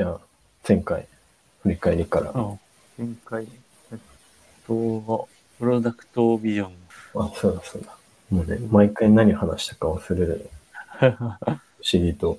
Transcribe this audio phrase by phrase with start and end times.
[0.00, 0.20] じゃあ、
[0.66, 1.06] 前回、
[1.62, 2.32] 振り返りから。
[2.34, 2.56] あ
[2.96, 3.46] 前回、
[3.92, 3.98] えっ
[4.66, 6.72] と、プロダクトビジョン。
[7.16, 7.94] あ、そうだそうだ。
[8.30, 10.48] もうね、毎回何話したか忘れる。
[10.98, 11.58] 不思
[11.92, 12.38] 議と。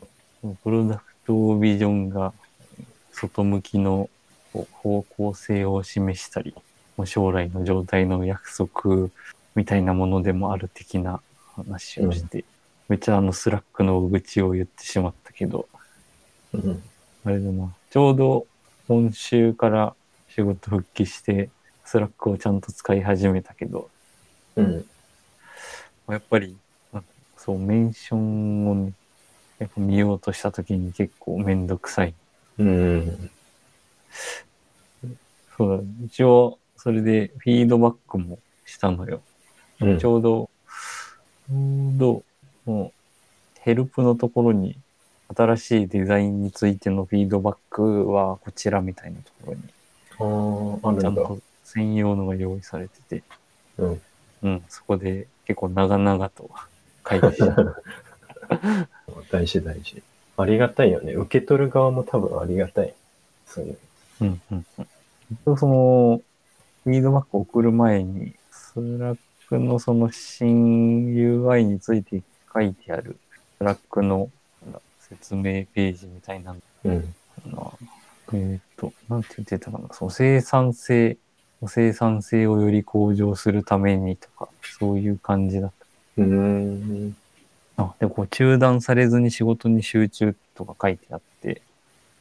[0.64, 2.34] プロダクトビジョンが
[3.12, 4.10] 外向きの
[4.72, 6.56] 方向性を示したり、
[6.98, 9.12] もう将来の状態の約束
[9.54, 11.22] みたいなものでもある的な
[11.56, 12.44] 話をして、
[12.90, 15.70] めっちゃあのスラックの愚痴を言ってしまったけど、
[16.54, 16.84] うん。
[17.24, 18.48] あれだな、ちょうど
[18.88, 19.96] 今週から
[20.30, 21.50] 仕事復帰して、
[21.86, 23.90] スラックをちゃんと使い始めたけど、
[24.56, 24.86] うん。
[26.10, 26.58] やっぱり、
[27.38, 28.94] そう、メンションをね、
[29.60, 32.14] やっぱ見ようとした時に結構めんどくさい。
[32.58, 33.30] うん。
[35.58, 39.22] そうだ、一応、それでフィードバックもしたのよ。
[39.80, 40.50] うんちょうど、
[41.48, 41.56] ちょ
[41.96, 42.24] うど、
[42.66, 44.78] もう、ヘルプのところに、
[45.36, 51.02] 新しいデザインについてのフィードバックはこちらみたいなところに、ああ、あるんだ。
[51.02, 53.24] ちゃんと専用のが用意されてて、
[53.78, 54.02] うん。
[54.44, 56.50] うん、そこで結構長々と
[57.10, 57.56] 書いてした。
[59.32, 60.02] 大事大事。
[60.38, 61.14] ありがたいよね。
[61.14, 62.94] 受け取る側も多分ありがたい。
[63.46, 63.78] そういう。
[64.22, 64.66] うんうん
[65.46, 65.58] うん。
[65.58, 66.22] その、
[66.84, 72.22] フィードバックを送る前に、スラックのその新 UI について
[72.54, 73.18] 書いてある、
[73.60, 74.30] スラックの
[75.12, 77.16] 説明ページみたいなのうん。
[78.54, 79.90] えっ、と、なんて言ってたかな。
[79.92, 81.18] その生産性、
[81.68, 85.74] 生産性をより向上するためにとか、そういう感じだっ
[86.18, 87.14] うーん。
[87.76, 87.84] た。
[87.84, 91.62] あ、で、こう中断されずに仕事に集中とか書いてあって、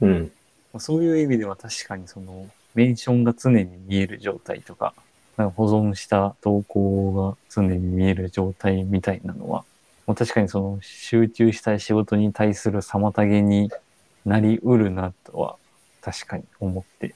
[0.00, 0.33] うん。
[0.72, 4.94] まあそういう意味では確かにそのメンションが常に見える状態とか、
[5.36, 9.64] なんか保存した投稿が常に見える状態みたいなのは、
[10.11, 13.70] もう確かにその集中したい仕事に対する妨げに
[14.25, 15.55] なりうるなとは
[16.00, 17.14] 確かに思って、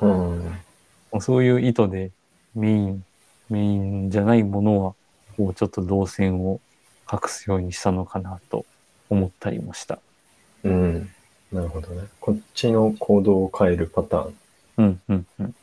[0.00, 1.20] うん。
[1.20, 2.12] そういう意図で
[2.54, 3.04] メイン、
[3.50, 4.94] メインじゃないものは、
[5.36, 6.62] こうちょっと動線を
[7.12, 8.64] 隠すようにしたのかなと
[9.10, 9.98] 思ったりもした。
[10.62, 11.10] うん。
[11.52, 12.04] なるほどね。
[12.22, 14.34] こっちの行動を変えるパターン。
[14.78, 15.54] うんうんうん。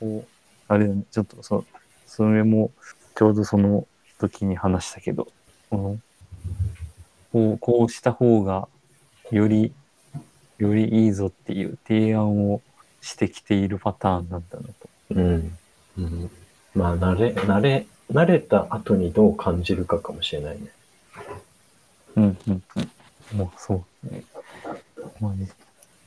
[0.00, 0.24] こう、
[0.66, 1.66] あれだね、ちょっとそう、
[2.06, 2.72] それも
[3.14, 3.86] ちょうどその
[4.18, 5.28] 時に話したけど、
[5.72, 5.98] この、
[7.32, 8.68] こう、こうした方が
[9.30, 9.72] より、
[10.58, 12.60] よりいいぞっていう提案を
[13.00, 14.74] してきているパターンなんだなと。
[15.10, 15.58] うん。
[15.96, 16.30] うん、
[16.74, 20.68] まあ、慣れ、慣れ、慣れた後にどう感じるかかもしれないね。
[22.16, 23.38] うんうんうん。
[23.38, 24.24] まあそうね。
[25.20, 25.48] まあね、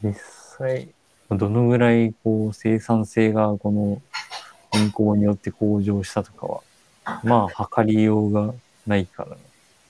[0.04, 0.14] 実
[0.60, 0.90] 際、
[1.32, 4.00] どのぐらいこう生産性がこの
[4.72, 6.62] 変更によって向上したとかは、
[7.24, 8.54] まあ測りようが
[8.86, 9.36] ないから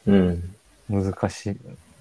[0.08, 0.56] うん。
[0.90, 1.58] 難しい。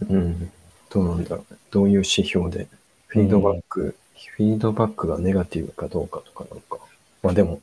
[0.09, 0.50] うん。
[0.91, 1.59] どうなんだろうね。
[1.70, 2.66] どういう指標で、
[3.06, 3.97] フィードバック、
[4.37, 6.78] フィードバックがネガティブかどうかとかなのか。
[7.22, 7.60] まあでも、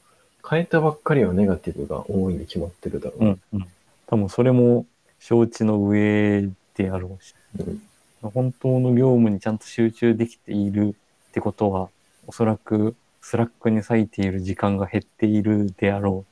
[0.49, 3.25] 変えたばっかりはネガティブが多いに決まってるだろう。
[3.25, 3.67] うんうん。
[4.07, 4.85] 多分それも
[5.19, 7.81] 承知の上であろうし、うん
[8.21, 10.95] 本当の業務にちゃんと集中できている
[11.29, 11.89] ってことは、
[12.27, 16.23] おそらくスラックに割いている時間が減っているであろ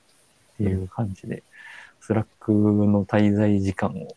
[0.60, 1.42] うっていう感じで、
[2.02, 4.16] スラックの滞在時間を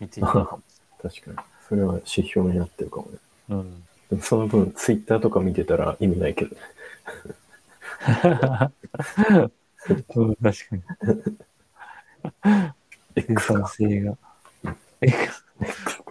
[0.00, 0.62] 見ていたかも。
[1.02, 1.36] 確かに。
[1.68, 3.18] それは指標になってるかもね。
[3.50, 3.82] うん。
[4.10, 6.60] でもその分、ツイッターとか見てたら意味ないけどね。
[10.14, 10.82] うん確かに。
[13.26, 13.68] 生産か。
[13.68, 14.16] 性が、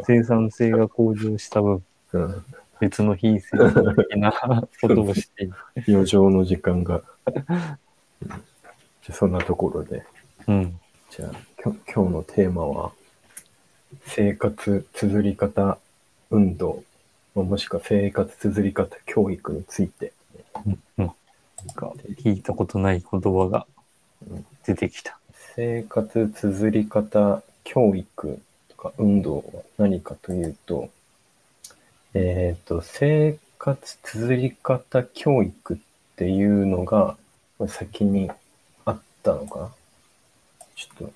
[0.05, 2.45] 生産性が向上した分、うん。
[2.79, 4.31] 別の非生産的な
[4.81, 5.53] ことをしている。
[5.87, 7.01] 余剰の時間が。
[9.03, 10.03] じゃあそんなところで。
[10.47, 10.79] うん。
[11.09, 11.31] じゃあ、
[11.61, 12.91] きょ今日のテーマは、
[14.05, 15.77] 生活綴り方
[16.29, 16.83] 運動、
[17.35, 20.13] まあもしくは生活綴り方教育について。
[21.65, 23.67] なんか聞いたことない言葉が
[24.65, 25.19] 出てきた。
[25.55, 29.43] 生活綴り方教育とか運動は
[29.77, 30.89] 何かというと、
[32.13, 35.77] えっ、と、生活綴り方教育っ
[36.15, 37.15] ていうのが
[37.59, 38.35] まあ先にあ
[39.21, 39.59] ったのか？
[39.59, 39.71] な
[40.75, 41.13] ちょっと、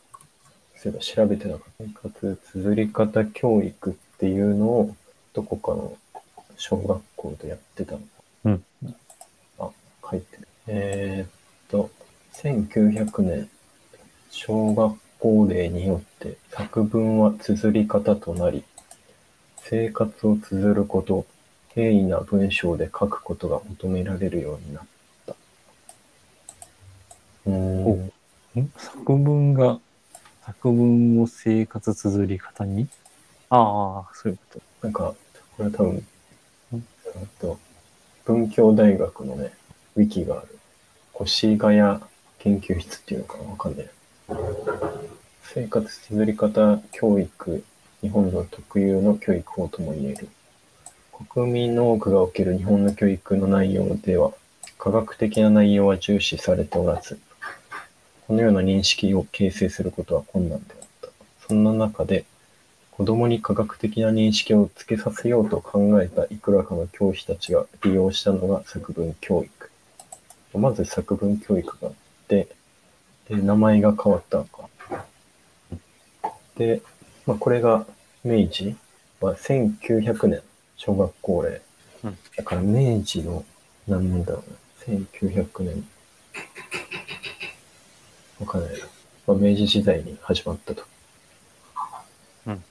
[0.78, 1.84] そういえば調べてなかった。
[1.84, 4.96] 生活綴り方教育っていうのを
[5.34, 5.98] どこかの
[6.56, 8.06] 小学校でやってたのか
[8.46, 8.63] うん。
[9.60, 9.69] あ、
[10.12, 10.48] 書いてる。
[10.68, 11.30] えーっ
[11.69, 11.90] と、
[12.34, 13.50] 1900年、
[14.30, 18.63] 小学校令によって作文は綴り方となり、
[19.58, 21.25] 生活を綴ること、
[21.74, 24.84] 平易な文章で書くことが求められるようになっ
[25.25, 25.36] た。
[27.48, 28.12] うーん、ん
[28.78, 29.80] 作文が、
[30.46, 32.88] 作文を生活綴り方に？
[33.50, 35.13] ああ、そういうこなんか、
[35.57, 36.06] これは多分
[36.72, 36.80] あ
[37.42, 37.60] と、
[38.24, 39.52] 文教大学のね、
[39.96, 40.57] ウィキがある。
[41.22, 42.00] 越谷
[42.40, 43.44] 研究室っていうのかな？
[43.44, 43.90] わかんない。
[45.44, 47.63] 生活綴り方教育、
[48.01, 50.30] 日本の特有の教育法とも言える。
[51.30, 54.31] 国民の多くがおける日本の教育の内容では、
[54.78, 57.19] 科学的な内容は重視されておらず、
[58.27, 61.10] このような認識を形成することは困難であった。
[61.48, 62.25] そんな中で、
[62.92, 69.72] 子供に科学的な認識をつけさせようと考えたいくらかの教師たちが利用したのが作文教育。
[70.57, 71.94] まず作文教育があっ
[72.27, 72.48] て、
[73.30, 74.69] で、名前が変わったのか。
[76.56, 76.81] で、
[77.25, 77.86] まあ、これが
[78.24, 78.75] 明治
[79.19, 80.42] は1900年
[80.77, 81.62] 小学校令。
[82.04, 83.44] うんだから明治の
[83.88, 84.44] 何年だろ
[84.88, 84.98] うな。
[84.98, 85.88] 1900年。
[88.40, 88.78] わかんないな。
[89.28, 90.84] まあ、明治時代に始まったと。
[92.48, 92.64] うん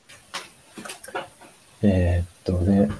[1.83, 2.91] えーっとね、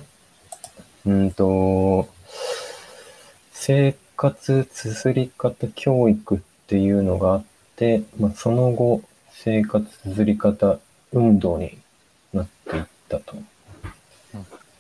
[1.07, 2.09] うんと、
[3.53, 7.45] 生活綴り方教育っていうのがあっ
[7.77, 10.79] て、まあ、その後、生活綴り方
[11.13, 11.79] 運動に
[12.33, 13.37] なっていったと。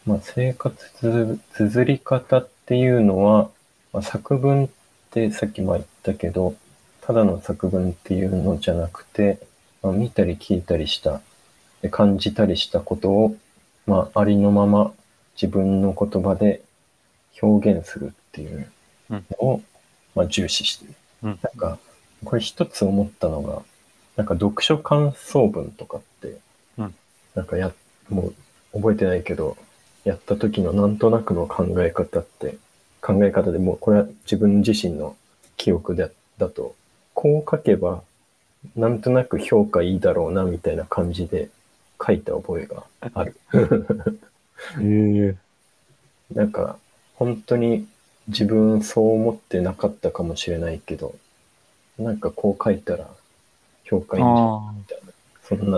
[0.07, 3.51] まあ、生活つ綴り方っていうのは、
[3.93, 4.69] まあ、作文っ
[5.11, 6.55] てさっきも言ったけど、
[7.07, 9.39] ただの作文っていうのじゃなくて、
[9.83, 11.21] まあ、見たり聞いたりした、
[11.83, 13.37] で感じたりしたことを、
[13.87, 14.93] まあ、ありのまま
[15.35, 16.63] 自分の言葉で
[17.43, 18.67] 表現するっていう
[19.11, 19.63] のを、
[20.15, 20.95] まあ、重視してる。
[21.25, 21.39] うん。
[21.43, 21.79] なんか、
[22.25, 23.63] これ一つ思ったのが、
[24.17, 26.39] なんか読書感想文とかって、
[26.79, 26.95] うん。
[27.35, 27.71] なんかや、
[28.09, 28.33] も
[28.73, 29.59] う覚えてないけど、
[30.05, 32.57] やった時のなんとなくの考え方って、
[33.03, 35.17] 考え方でもうこれは自分自身の
[35.59, 36.75] 記憶でだと、
[37.25, 38.03] こう書けば、
[38.77, 41.49] なんとなく評価いいだろうなみたいな感じで
[42.07, 42.85] 書いた覚えが
[43.15, 43.35] ある。
[44.79, 45.35] え
[46.33, 46.77] えなんか、
[47.15, 47.89] 本当に
[48.29, 51.15] 自分そう思ってなかったかもしれないけど、
[51.99, 53.09] なんかこう書いたら
[53.85, 55.13] 評価いいんじゃないあみたいな、
[55.43, 55.71] そん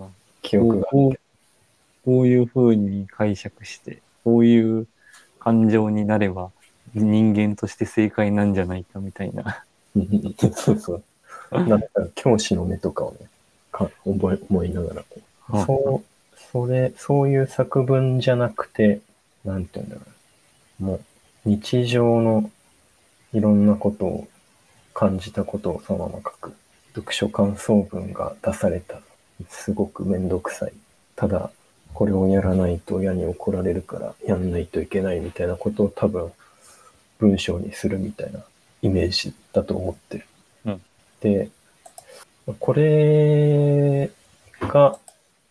[0.00, 0.10] な。
[0.40, 1.20] 記憶があこうるけ
[2.06, 4.86] こういう風に解釈して、こういう
[5.40, 6.52] 感情になれば
[6.94, 9.62] 人間として正解なんじゃないかみたいな。
[10.04, 10.52] ど。
[10.52, 11.02] そうそう。
[11.50, 13.18] なんか教師の目とかをね、
[13.72, 15.04] か覚え思いながら
[15.64, 19.00] そう、それ、そういう作文じゃなくて、
[19.44, 20.02] なんて言うんだろ
[20.80, 20.84] う。
[20.84, 21.00] もう、
[21.48, 22.50] 日常の
[23.32, 24.28] いろんなことを
[24.92, 26.54] 感じたことをそのまま書く。
[26.94, 29.00] 読書感想文が出された。
[29.48, 30.72] すごくめんどくさい。
[31.14, 31.50] ただ、
[31.96, 36.30] これをやらないと親に怒られるからやんないといけないみたいなことを多分
[37.18, 38.44] 文章にするみたいな
[38.86, 40.24] イメージだと思ってる。
[40.66, 40.82] うん
[41.20, 41.50] で、
[42.60, 44.10] これ
[44.60, 44.98] が、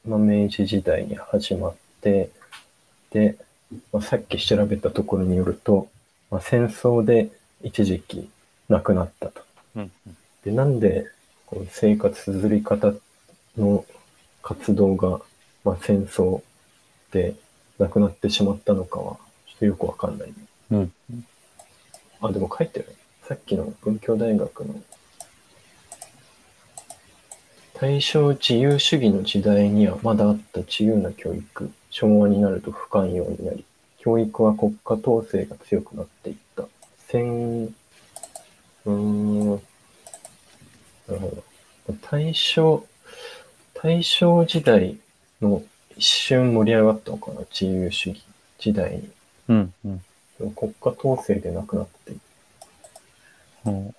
[0.07, 2.29] まあ、明治時代に始まって、
[3.11, 3.35] で、
[3.91, 5.89] まあ、さっき調べたところによると、
[6.31, 7.29] まあ、戦争で
[7.63, 8.29] 一時期
[8.69, 9.41] 亡くなったと。
[9.75, 9.91] うん
[10.43, 11.07] で、なんで
[11.69, 12.93] 生活綴り方
[13.57, 13.83] の
[14.43, 15.19] 活動が、
[15.63, 16.41] まあ、戦争
[17.11, 17.35] で
[17.79, 19.17] 亡くなってしまったのかは、
[19.47, 20.33] ちょっとよくわかんない。
[20.71, 20.93] うん。
[22.21, 22.95] あ、でも書いてる。
[23.27, 24.75] さっきの文教大学の
[27.73, 31.71] 大正自由主義の時代にはまだあった自由な教育。
[31.89, 33.63] 昭和になると不寛容になり、
[33.99, 36.65] 教育は国家統制が強くなっていった。
[37.07, 39.59] 戦、うーん、なる
[41.07, 41.43] ほ
[41.87, 41.95] ど。
[42.01, 42.85] 大正、
[43.73, 44.97] 大正時代
[45.41, 45.63] の
[45.97, 48.23] 一瞬盛り上がったのかな自由主義
[48.59, 49.09] 時代に。
[49.47, 49.73] うん。
[49.85, 50.51] うん。
[50.51, 52.21] 国家統制でなくなっていうん。
[53.65, 53.93] うん、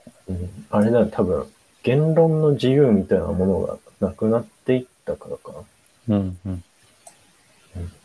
[0.70, 1.46] あれだ、多分、
[1.82, 5.52] 言論の自由みたいなものがなくなっていったからか
[6.08, 6.16] な。
[6.16, 6.38] うん。
[6.46, 6.64] うん。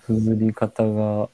[0.06, 1.30] 綴り方が、も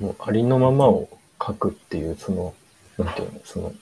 [0.00, 1.08] うありのままを
[1.44, 2.54] 書くっていう、その、
[2.98, 3.72] なんていうの、その、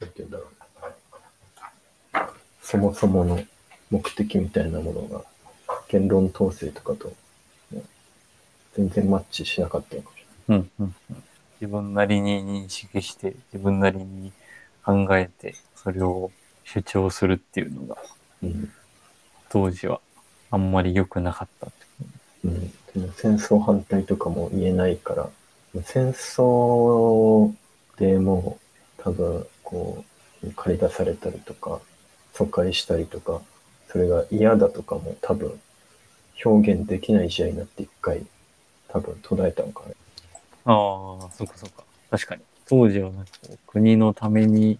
[0.00, 2.28] なんていうんだろうな。
[2.62, 3.40] そもそもの
[3.90, 5.22] 目的みたいなものが、
[5.88, 7.12] 言論統制とかと、
[7.70, 7.82] ね
[8.74, 10.70] 全然マッチしなかったのかもしうん。
[10.80, 10.94] うん。
[11.62, 14.32] 自分なりに認識して、自分なりに
[14.84, 16.32] 考えて、それを
[16.64, 17.96] 主張するっていうのが。
[18.42, 18.72] うん
[19.48, 20.00] 当時は
[20.50, 21.66] あんまり良くなかった
[22.42, 22.72] うん、
[23.14, 25.28] 戦争反対とかも言えないから、
[25.84, 27.52] 戦争
[27.98, 28.58] でも
[28.98, 30.04] う多分こ
[30.42, 31.80] う借り出されたりとか、
[32.32, 33.42] 疎開したりとか、
[33.88, 35.60] それが嫌だとかも多分
[36.42, 38.24] 表現できない時代になって一回
[38.88, 39.94] 多分途絶えたのかね。
[40.64, 41.84] ああ、そうかそうか。
[42.10, 42.42] 確かに。
[42.68, 44.78] 当時はなんかこう国のために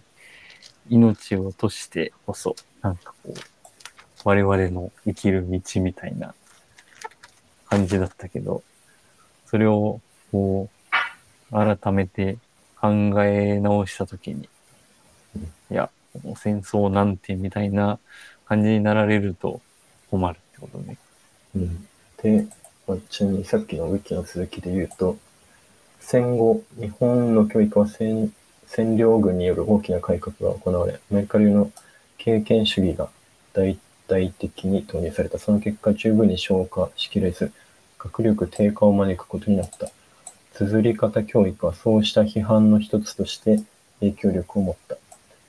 [0.89, 3.39] 命を落としてこそ、なんかこう、
[4.23, 6.33] 我々の生きる道みたいな
[7.69, 8.63] 感じだったけど、
[9.45, 10.69] それを、こ
[11.51, 12.37] う、改めて
[12.79, 12.89] 考
[13.23, 14.49] え直したときに、
[15.69, 15.89] いや、
[16.23, 17.99] もう戦争なんてみたいな
[18.45, 19.61] 感じになられると
[20.09, 20.97] 困るってことね。
[21.55, 21.87] うん。
[22.21, 22.47] で、
[22.87, 25.17] まあ、ちなみにさっきのウィキの続きで言うと、
[26.05, 28.29] 戦後、日本の教育は占
[28.67, 31.71] 占領軍による大きな改革が行われ、アメリカ流の
[32.17, 33.09] 経験主義が
[33.53, 35.39] 大々的に導入された。
[35.39, 37.51] その結果、十分に消化しきれず、
[37.97, 39.89] 学力低下を招くことになった。
[40.53, 43.59] 綴り方教育はそうした批判の一つとして
[44.01, 44.97] 影響力を持った。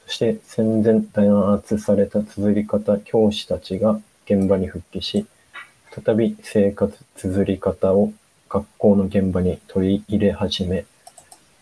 [0.06, 5.26] そして戦前弾圧された綴り方教師たちが現場に復帰し、
[5.90, 8.12] 再び生活綴り方を
[8.54, 10.86] 学校の現場に取り入れ始め、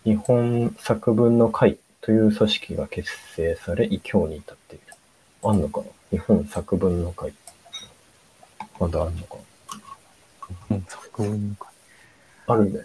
[0.05, 4.85] 日本作文の会という組織が結成され、今日に至っている。
[5.43, 5.87] あんのかな？
[6.11, 7.33] 日本作文の会。
[8.79, 9.37] まだあんのか
[10.71, 11.73] うん、作文か。
[12.47, 12.81] なあるね。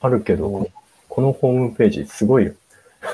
[0.00, 0.68] あるけど、
[1.08, 2.54] このホームページすごいよ。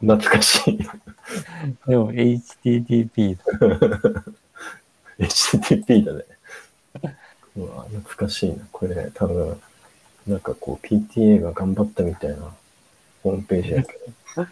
[0.00, 0.78] 懐かしい。
[1.86, 3.44] でも、HTTP だ。
[5.24, 6.33] HTTP だね。
[7.56, 8.66] うわ、懐かしいな。
[8.72, 9.60] これ、多分、
[10.26, 12.54] なんかこう、PTA が頑張ったみたいな
[13.22, 13.98] ホームページやけ
[14.36, 14.46] ど、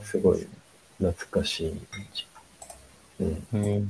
[0.04, 0.46] すごい
[0.98, 2.26] 懐かしい感じ。
[3.20, 3.88] うん、うん。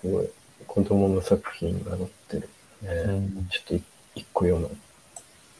[0.00, 0.30] すごい。
[0.66, 2.48] 子供の作品が載ってる。
[2.82, 3.82] ねうんちょっとい
[4.14, 4.70] 一個読む。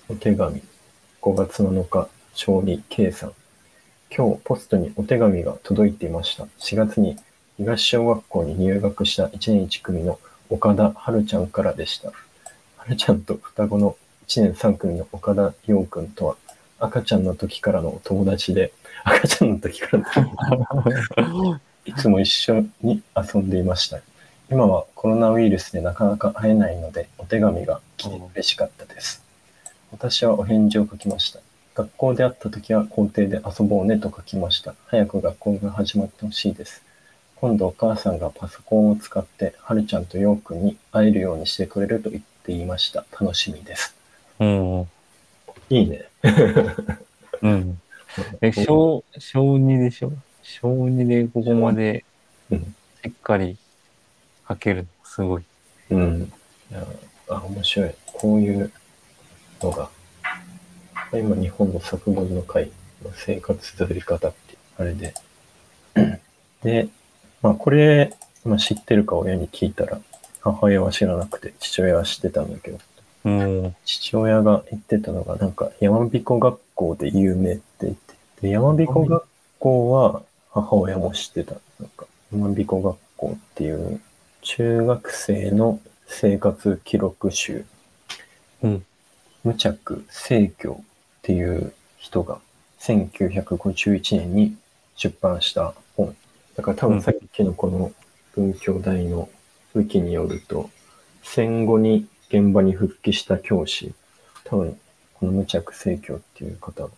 [0.08, 0.62] お手紙。
[1.20, 3.32] 5月7日、小児 K さん。
[4.14, 6.44] 今日、ポストにお手紙が届いていました。
[6.58, 7.16] 4月に
[7.56, 10.18] 東小学校に入学した1年1組の
[10.50, 12.12] 岡田春ちゃんからでした。
[12.76, 16.36] 春ちゃんと双子の1年3組の岡田陽くんとは、
[16.80, 18.72] 赤ちゃんの時からのお友達で、
[19.04, 20.04] 赤ちゃんの時から
[21.18, 24.00] のいつも一緒に遊んでいました。
[24.50, 29.22] 今はコロナウイルスでなかなか会えないので、お手紙が来て嬉しかったです。
[29.90, 31.40] 私はお返事を書きました。
[31.74, 34.74] 学校で会った時は校庭で遊ぼうねと書きました。
[34.86, 36.82] 早く学校が始まってほしいです。
[37.40, 43.04] 今度お母さんがパソコンを使って、はるちゃんとようくんに会えるようにしてくれると言っていました。
[43.12, 43.94] 楽しみです。
[44.40, 44.80] うん。
[45.70, 46.04] いいね。
[47.42, 47.80] うん。
[48.40, 50.12] え、小、小2でしょ？
[50.42, 52.04] 小2でここまで
[52.50, 52.74] うん。
[53.04, 53.56] しっかり
[54.48, 55.44] 書けるのすごい。
[55.90, 56.32] うん。
[56.70, 56.84] いや
[57.28, 57.94] あ、面白い。
[58.06, 58.72] こういう
[59.62, 59.90] のが、
[61.12, 62.72] 今日本の作文の会
[63.04, 65.14] の生活綴り方って、あれで。
[66.62, 66.88] で、
[67.42, 68.12] まあこれ、
[68.44, 70.00] まあ、知ってるか親に聞いたら、
[70.40, 72.78] 母親は知らなくて、父親は知ってたんだけど、
[73.24, 73.76] うん。
[73.84, 79.26] 父親が言ってたのが、なんか、山彦学校で有名って言って、で、山彦学
[79.58, 81.54] 校は母親も知ってた。
[81.80, 84.00] なんか、山彦学校っていう
[84.42, 87.64] 中学生の生活記録集、
[88.62, 88.84] うん。
[89.44, 90.84] 無着清教っ
[91.22, 92.38] ていう人が
[92.80, 94.56] 1951年に
[94.96, 95.87] 出版した本。
[96.58, 97.92] だから多分さっきのこの
[98.34, 99.28] 文教大の
[99.74, 100.68] ウキによると、
[101.22, 103.94] 戦後に現場に復帰した教師、
[104.42, 104.76] 多分
[105.14, 106.90] この無着清教っていう方が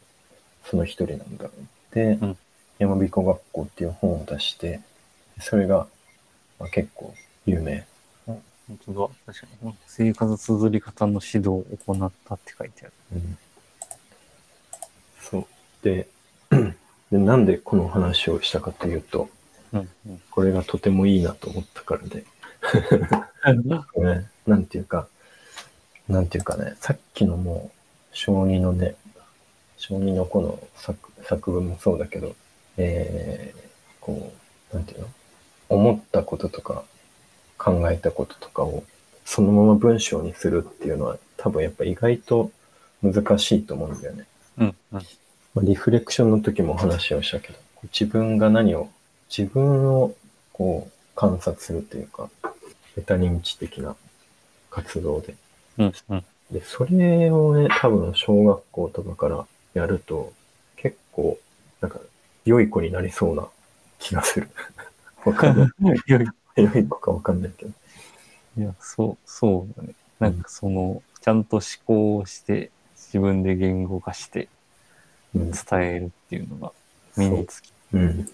[0.65, 1.51] その一人なんだろ
[1.91, 1.95] う。
[1.95, 2.39] で、うん
[2.79, 4.81] 山彦学校っていう本を出して、
[5.39, 5.87] それが、
[6.59, 7.13] まあ、結構
[7.45, 7.87] 有名。
[8.25, 8.41] 本
[8.87, 9.09] 当だ。
[9.27, 9.75] 確かに。
[9.87, 12.93] 生活綴り方の指導を行ったって書いてある。
[13.13, 13.39] うん
[15.21, 15.45] そう。
[15.83, 16.09] で
[17.13, 19.29] で、なんでこの話をしたかというと。
[20.31, 22.25] これがとてもいいなと思ったからで、
[23.97, 25.09] ね、なんていうか、
[26.09, 27.79] なんていうかね、さっきのもう、
[28.13, 28.97] 小児のね、
[29.77, 32.35] 小児の子の作作文もそうだけど、
[32.77, 33.61] えー、
[34.01, 34.33] こ
[34.73, 35.07] う、なんていうの？
[35.69, 36.85] 思ったこととか、
[37.57, 38.83] 考えたこととかを、
[39.25, 42.51] そのまま文章にするっていうのは、多分やっぱ意外と
[43.03, 44.27] 難しいと思うんだよね。
[44.59, 44.75] うん。
[44.93, 45.01] うん。
[45.55, 48.89] まあ、リフレクションの時も話をしたけど、自分が何を、
[49.37, 50.15] 自分を
[50.53, 52.29] こう観察するというか、
[52.97, 53.97] メタ認知的な
[54.71, 55.35] 活動で。
[55.79, 55.93] うん。
[56.09, 56.25] うん。
[56.51, 60.33] で、それをね、多分小学校とかからやると、
[60.77, 61.39] 結構、
[61.81, 62.01] なんか、
[62.45, 63.49] 良い子になりそうな
[63.99, 64.49] 気がする。
[65.25, 65.97] わかんない。
[66.07, 67.73] いや、い良い子かわかんないけど。
[68.61, 69.95] や、そう、そうだね。
[70.19, 74.49] なんかその、ちゃんと思考をして、自分で言語化して
[75.35, 75.51] うん。
[75.51, 76.73] 伝えるっていうのが
[77.17, 77.73] 身につき。
[77.93, 78.29] うん。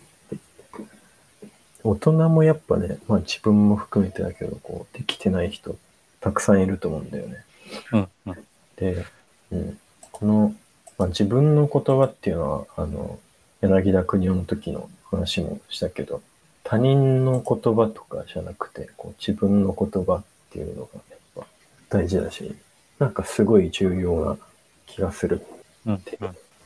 [1.88, 5.76] 大人もやっぱね、まあ自分も含めてだけど、こう、できてない人、
[6.20, 7.44] たくさんいると思うんだよね。
[7.92, 8.08] うん。
[8.26, 8.34] うん。
[8.76, 9.04] で、
[9.52, 9.78] うん、
[10.12, 10.54] この、
[10.98, 13.18] まあ、自分の言葉っていうのは、あの、
[13.60, 16.22] 柳田国夫の時の話もしたけど、
[16.64, 21.46] 他人の言葉とかじゃなくて、こう自分の言葉っていうのがやっぱ
[21.88, 22.56] 大事だし、
[22.98, 24.38] なんかすごい重要な
[24.86, 25.46] 気がする
[25.86, 25.94] うん。
[25.94, 26.18] って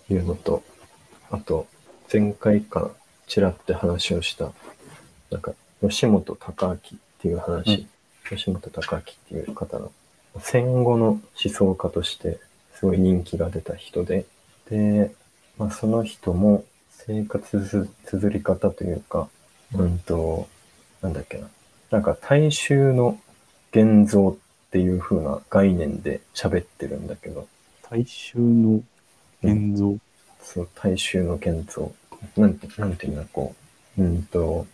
[0.09, 0.62] いうのと、
[1.31, 1.67] あと、
[2.12, 2.91] 前回か
[3.27, 4.53] ちらって話をした、
[5.30, 6.78] なんか、吉本隆明っ
[7.20, 7.87] ていう話、
[8.28, 9.92] 吉本隆明っていう方の、
[10.40, 11.22] 戦後の思
[11.52, 12.38] 想家として、
[12.75, 14.26] すごい人気が出た人で、
[14.70, 15.14] で、
[15.58, 19.28] まあ、その人も生活つ綴り方というか、
[19.75, 20.49] うんと、
[21.02, 21.49] なんだっけな。
[21.90, 23.18] なんか大衆の
[23.72, 27.49] 現像っていう風な概念で喋ってるんだけど、
[27.90, 28.80] 大衆の
[29.42, 29.96] 現像？
[30.42, 31.92] そう、大衆の現像。
[32.37, 33.54] なんて、なんていうの、こ
[33.99, 34.66] う、うんと、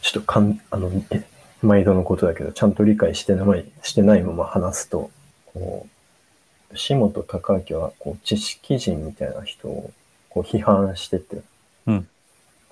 [0.00, 1.24] ちょっとかん、あの、え
[1.62, 5.10] 毎度のことだけど、ちゃんと理解してない、してないまま話すと、
[5.46, 5.86] こ
[6.70, 9.92] う、吉本隆明は、こう、知識人みたいな人を、
[10.30, 11.42] こう、批判してて、
[11.86, 12.08] うん。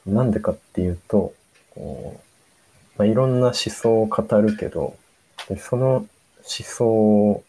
[0.06, 1.34] なんでかっていうと、
[1.74, 2.20] こ
[2.96, 4.96] う、まあ、いろんな思想を語るけど、
[5.48, 6.06] でその思
[6.44, 7.44] 想を、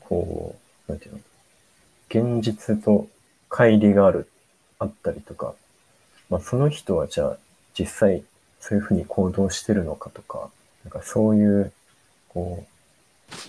[0.00, 0.56] こ
[0.88, 3.06] う、なんていうの、現実と
[3.48, 4.28] 乖離がある、
[4.78, 5.54] あったりとか、
[6.28, 7.36] まあ、その人はじゃあ
[7.80, 8.22] 実際
[8.60, 10.50] そういうふうに行動してるのかとか、
[10.84, 11.72] なんかそういう、
[12.28, 12.64] こ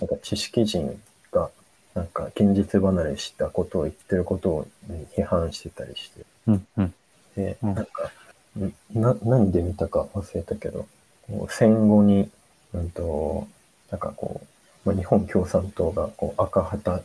[0.00, 0.98] なんか知識人
[1.30, 1.50] が、
[1.94, 4.66] なんか現実離れしたことを言ってることを
[5.14, 6.66] 批判してたりして、うん。
[6.78, 6.94] うん。
[7.36, 8.10] で、うんなんか、
[8.58, 10.86] んな、何で見たか忘れたけど、
[11.28, 12.30] こう戦後に、
[12.72, 13.46] うんと、
[13.90, 14.40] なんかこ
[14.86, 17.02] う、まあ、日本共産党がこう赤旗、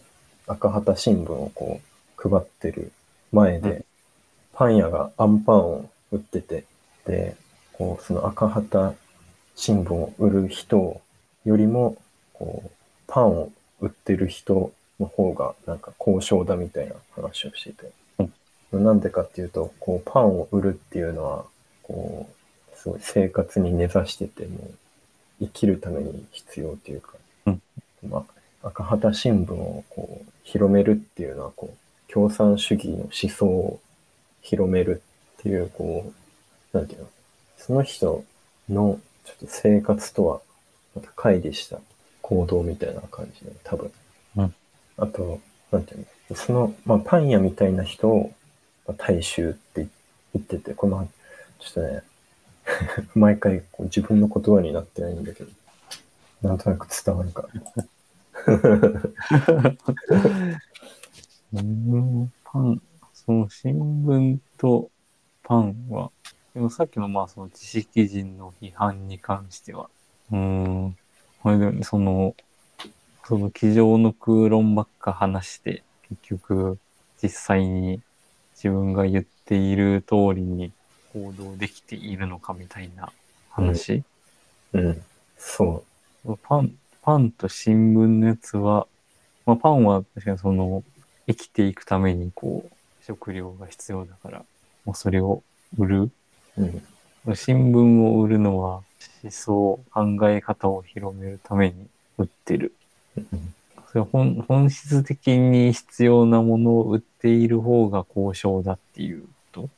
[0.48, 1.82] 赤旗新聞をこ
[2.18, 2.92] う配ってる
[3.32, 3.86] 前で、うん
[4.58, 6.66] パン屋がアンパンを売ってて、
[8.08, 8.94] その赤旗
[9.58, 11.02] 新聞を売る人
[11.44, 11.98] よりも、
[12.32, 12.72] こう、
[13.06, 17.92] パンを売ってる人の方がなんか高尚だみたいな話をしてて、
[18.72, 21.46] なんでかっていうと、こう、パンを売るっていうのは、
[21.84, 22.30] こ
[22.74, 24.72] う、すごい生活に根ざしてて、もう、
[25.42, 27.14] 生きるために必要っていうか、
[27.48, 27.62] うん。
[28.10, 28.26] ま
[28.64, 33.82] あ、赤旗新聞をこう、広めるっていうのは、こう、共産主義の思想を
[34.42, 35.02] 広める
[35.40, 36.14] っていう、こ
[36.74, 37.10] う、なんていうの、
[37.58, 38.24] その人
[38.70, 40.42] のちょっと生活とは、
[40.96, 41.80] また乖離した
[42.22, 43.92] 行動みたいな感じで、多分。
[44.38, 44.54] うん
[45.00, 45.40] あと、
[45.72, 48.34] なんていうの、その、まあ、パン屋みたいな人を、
[48.88, 49.88] まあ大衆って
[50.34, 51.08] 言ってて、この、
[51.60, 52.02] ちょっとね、
[53.16, 55.52] 毎回こう自分の言葉になってないんだけど、
[56.42, 57.48] なんとなく伝わるか。
[61.54, 62.82] うんパン、
[63.14, 63.74] その新
[64.06, 64.90] 聞と
[65.44, 66.12] パンは、
[66.58, 69.92] でもさっきのまあその知識人の批判に関しては、
[70.32, 70.98] うーん、
[71.44, 72.34] これでその、
[73.26, 76.80] その机上の空論ばっか話して、結局
[77.22, 78.02] 実際に
[78.56, 80.72] 自分が言っている通りに
[81.14, 83.12] 行動できているのかみたいな
[83.52, 84.02] 話、
[84.74, 85.04] うん。
[85.38, 85.84] そ
[86.26, 86.38] う。
[86.42, 86.72] パン、
[87.04, 88.88] パンと新聞のやつは、
[89.46, 90.84] まあ、パンは確かにその、
[91.28, 94.44] 生きていくためにこう、食料が必要だから、
[94.86, 95.44] もうそれを
[95.78, 96.10] 売る。
[96.58, 97.36] うん。
[97.36, 98.82] 新聞を売るのは
[99.24, 102.74] 思想、考え方を広めるために売ってる。
[103.18, 103.54] うん
[103.90, 109.70] それ本本質的に必要なものを売っている方が高尚だっていうこと？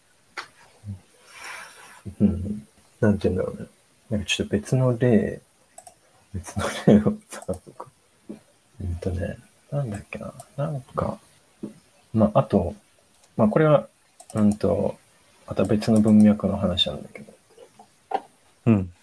[2.20, 2.68] うん。
[3.00, 3.68] なんて言うんだろうね。
[4.10, 5.42] なんかちょっと別の例、
[6.34, 7.88] 別の例をさ、とか。
[8.82, 9.38] うんとね、
[9.72, 10.34] なんだっけな。
[10.58, 11.20] なんか、
[12.12, 12.74] まあ、あと、
[13.38, 13.88] まあ、これは、
[14.34, 14.98] うんと、
[15.49, 17.33] また別の文脈の話なんだけど、
[18.67, 18.93] うん。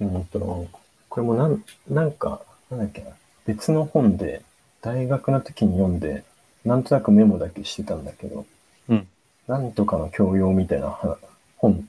[0.00, 0.68] うんと、
[1.08, 3.10] これもなん、なんか、なんだっけな。
[3.46, 4.42] 別の本で、
[4.80, 6.24] 大学の時に読んで、
[6.64, 8.46] なんとなくメモだけしてたんだけど、
[8.88, 9.08] うん。
[9.48, 11.18] なんとかの教養みたいなは
[11.56, 11.88] 本、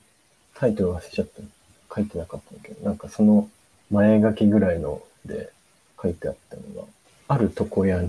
[0.54, 1.42] タイトル忘れちゃった。
[1.94, 3.48] 書いてなかったんだけど、なんかその
[3.90, 5.50] 前書きぐらいので
[6.00, 6.88] 書いてあったのが、
[7.28, 8.02] ある床屋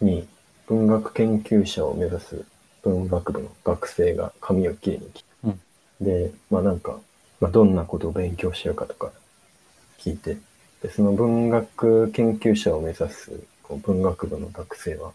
[0.00, 0.26] に
[0.66, 2.44] 文学研究者を目指す
[2.82, 5.60] 文学部の学生が髪を切りに来て、うん
[6.00, 6.98] で、まあなんか、
[7.40, 9.10] まあどんなことを勉強してるかとか
[9.98, 10.36] 聞いて、
[10.82, 13.32] で、その文学研究者を目指す
[13.68, 15.12] こう文学部の学生は、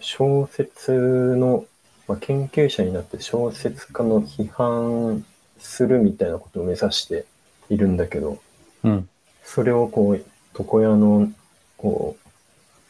[0.00, 0.92] 小説
[1.36, 1.64] の、
[2.06, 5.24] まあ、研究者になって小説家の批判
[5.58, 7.24] するみたいなことを目指して
[7.70, 8.38] いるんだけど、
[8.82, 9.08] うん。
[9.42, 10.24] それをこう、
[10.58, 11.32] 床屋の、
[11.78, 12.16] こ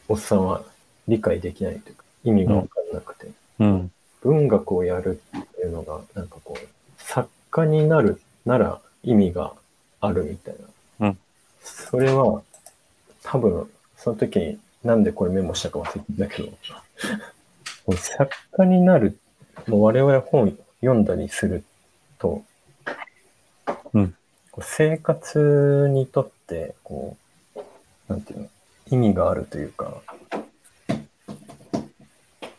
[0.09, 0.63] う、おっさんは
[1.07, 3.27] 理解できないというか、意味がわかんなくて、
[3.59, 3.91] うん。
[4.25, 9.53] 文学をやるっていうのが、なんかこう、作家になるなら意味が
[10.01, 10.55] あるみたい
[10.99, 11.07] な。
[11.07, 11.17] うん。
[11.61, 12.41] それは、
[13.21, 16.49] 多分、その時になんでこれメモしたか忘れてんだけど、
[17.85, 19.19] こう作家になる、
[19.67, 21.63] もう我々本読んだりする
[22.17, 22.43] と、
[23.93, 24.15] うん。
[24.49, 27.15] こう生活にとって、こ
[27.55, 27.59] う、
[28.07, 28.47] なんていうの、
[28.87, 30.01] 意味があるというか、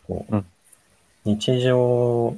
[0.07, 0.47] こううん
[1.27, 2.37] 日常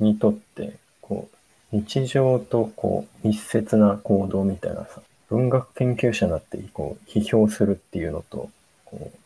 [0.00, 1.28] にとって、こ
[1.72, 8.50] う、日常とこう、密接な行動みたいなさ、文学研究者になって、こう、批評するっていうのと、
[8.84, 9.18] こう、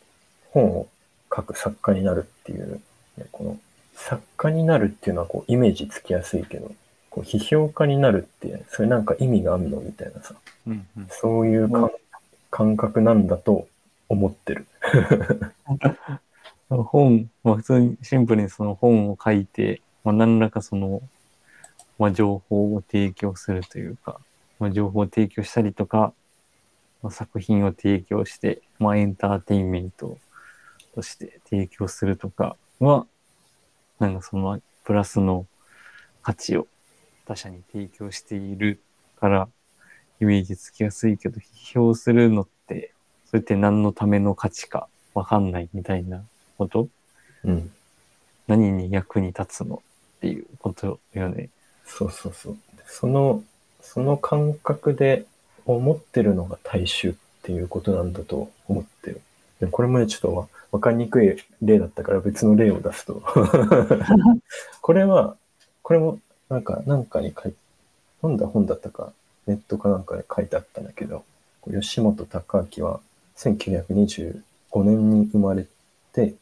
[0.51, 0.89] 本を
[1.35, 2.83] 書く作家になるっていう、
[3.17, 3.59] ねこの、
[3.95, 6.71] 作家になるっていうのはこう、イメージつきやすいけど、
[7.09, 10.35] こう、批評家になるって、それなんか意味があるのみたいなさ、
[10.67, 11.91] うんうんそういううん
[12.51, 13.69] 感覚なんだと
[14.09, 14.67] 思ってる。
[16.77, 21.03] 本、まあ普通にシンプルにその本を書いて、まあ何らかその、
[21.99, 24.21] まあ情報を提供するというか、
[24.59, 26.13] まあ情報を提供したりとか、
[27.03, 30.19] まあ、作品を提供して、まあエンターテインメント
[30.95, 33.07] として提供するとかは、
[33.99, 35.47] なんかそのプラスの
[36.23, 36.67] 価値を
[37.27, 38.81] 他者に提供している
[39.19, 39.49] から、
[40.21, 42.93] イメージつきやすいけど、批評するのって、
[43.27, 46.25] それって何のための価値かわかんないみたいな
[46.59, 46.89] こと
[47.45, 47.71] うん。
[48.47, 49.83] 何に役に立つの
[50.19, 51.49] っていうことよね。
[51.87, 52.57] そうそうそう。
[52.87, 53.43] その、
[53.81, 55.25] その感覚で
[55.65, 59.21] 思ってるのが大衆っていうことなんだと思ってる。
[59.61, 63.23] でこれもね、ちょっとわわかりにくい例だったから別の例を出すと。
[64.83, 65.37] これは、
[65.83, 66.19] これも
[66.51, 67.55] なんか、なんかに書い
[68.21, 69.13] 読んだ本だったか、
[69.47, 71.25] ネットかなんかで書いてあったんだけど、
[71.71, 73.01] 吉本隆明は
[73.37, 74.43] 1925
[74.85, 75.67] 年に生まれ
[76.13, 76.35] て、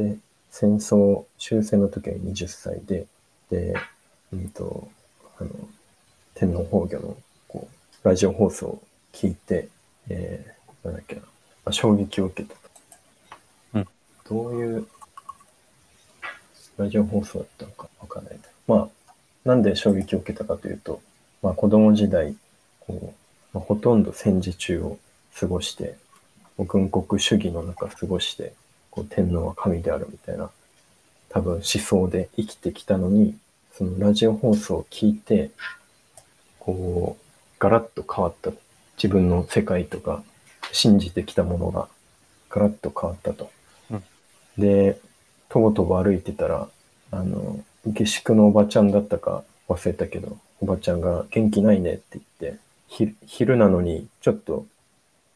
[0.00, 0.16] で、
[0.50, 3.06] 戦争、終戦の時は20歳で、
[3.50, 3.74] で、
[4.32, 4.88] うんと、
[5.38, 5.50] あの、
[6.34, 7.16] 天皇崩御の、
[7.48, 7.68] こ
[8.02, 8.82] う、ラジオ放送を
[9.12, 9.68] 聞いて、
[10.08, 11.26] えー、なんだっけな、ま
[11.66, 12.60] あ、衝撃を受けたと。
[13.74, 13.88] うん
[14.28, 14.86] どういう、
[16.78, 18.38] ラジオ放送だったのかわかんない。
[18.66, 19.12] まあ、
[19.44, 21.02] なんで衝撃を受けたかというと、
[21.42, 22.34] まあ、子供時代、
[22.80, 24.98] こう、まあ、ほとんど戦時中を
[25.38, 25.96] 過ごして、
[26.58, 28.52] 軍国主義の中過ごして、
[28.90, 30.50] こう天皇は神であるみたいな、
[31.28, 33.36] 多分思想で生きてきたのに、
[33.72, 35.50] そのラジオ放送を聞いて、
[36.58, 37.24] こう、
[37.58, 38.50] ガラッと変わった。
[38.96, 40.22] 自分の世界とか、
[40.72, 41.88] 信じてきたものが、
[42.50, 43.50] ガラッと変わったと。
[43.90, 44.04] うん
[44.58, 45.00] で、
[45.48, 46.68] とぼとぼ歩いてたら、
[47.10, 54.66] あの、下宿のおばちゃんだったか忘れたけど、おばちゃんが元気ないねって言って、ひ昼なのにちょっと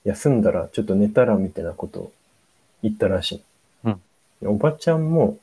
[0.04, 2.12] 休んだら、ちょっと寝たらみたいなことを
[2.84, 3.42] 言ったらしい。
[3.84, 4.00] うん
[4.40, 5.38] でおばちゃんも、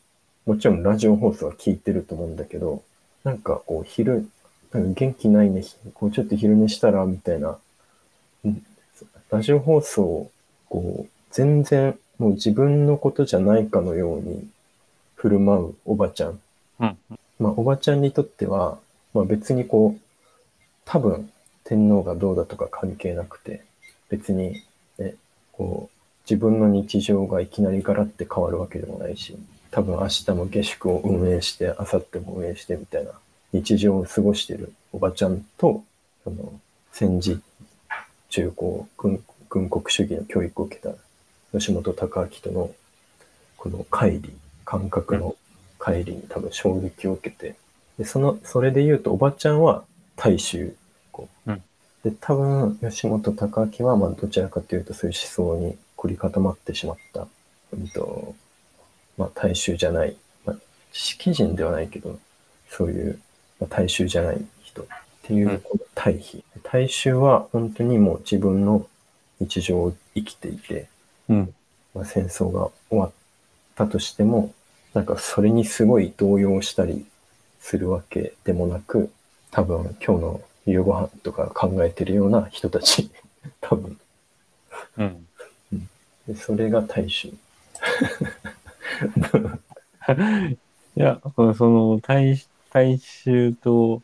[0.45, 2.83] もちろんラジオ放送は聞いてると思うんだけど、
[3.23, 4.29] なんかこう昼、
[4.71, 7.57] なんか元気ないね、こうちょっと昼寝したらみたいな、
[8.45, 8.63] うん
[9.31, 10.31] ラジオ放送を
[10.69, 14.47] こう全然もう自分のことじゃないかのように
[15.15, 16.39] 振る舞うおばちゃん。
[16.79, 16.97] うん。
[17.39, 18.77] まあおばちゃんにとっては、
[19.13, 20.01] まあ別にこう、
[20.85, 21.31] 多分
[21.63, 23.63] 天皇がどうだとか関係なくて、
[24.09, 24.63] 別に、
[24.97, 25.15] ね、
[25.53, 29.35] こう、自分の日常がいきなりガラって変わるわけでもないし、
[29.71, 33.11] 多分明日も下宿を運営して、明後日も運営してみたいな
[33.53, 35.83] 日常を過ごしているおばちゃんと、
[36.23, 36.59] その
[36.91, 37.39] 戦時
[38.29, 40.95] 中高軍軍国主義の教育を受けた
[41.51, 42.71] 吉本隆明との
[43.57, 45.35] この乖離、感覚の
[45.77, 47.55] 乖離に多分衝撃を受けて、
[47.97, 49.83] で、その、それで言うとおばちゃんは
[50.15, 50.75] 大衆、
[51.11, 51.51] こう。
[51.51, 51.63] うん。
[52.03, 57.27] で、多分吉本隆明はまあどちらかというとそういう思想に凝り固まってしまった、
[57.73, 58.35] うんと、
[59.17, 60.55] まあ大衆じゃない、まあ
[60.91, 62.19] 知識人ではないけど、
[62.69, 63.19] そういう、
[63.59, 64.85] まあ、大衆じゃない人っ
[65.21, 66.43] ていううんこの対比。
[66.63, 68.87] 大衆は本当にもう自分の
[69.39, 70.87] 日常を生きていて、
[71.29, 71.53] うん。
[71.93, 73.11] まあ、戦争が終わっ
[73.75, 74.53] たとしても、
[74.93, 77.05] なんかそれにすごい動揺したり
[77.59, 79.11] するわけでもなく、
[79.51, 83.11] 多分今日の夕ご飯とか考えてるような人たち、
[83.61, 83.99] 多分。
[84.97, 85.27] うん。
[86.31, 87.27] でそれが大衆。
[90.95, 92.37] いや、その大
[92.71, 94.01] 大衆と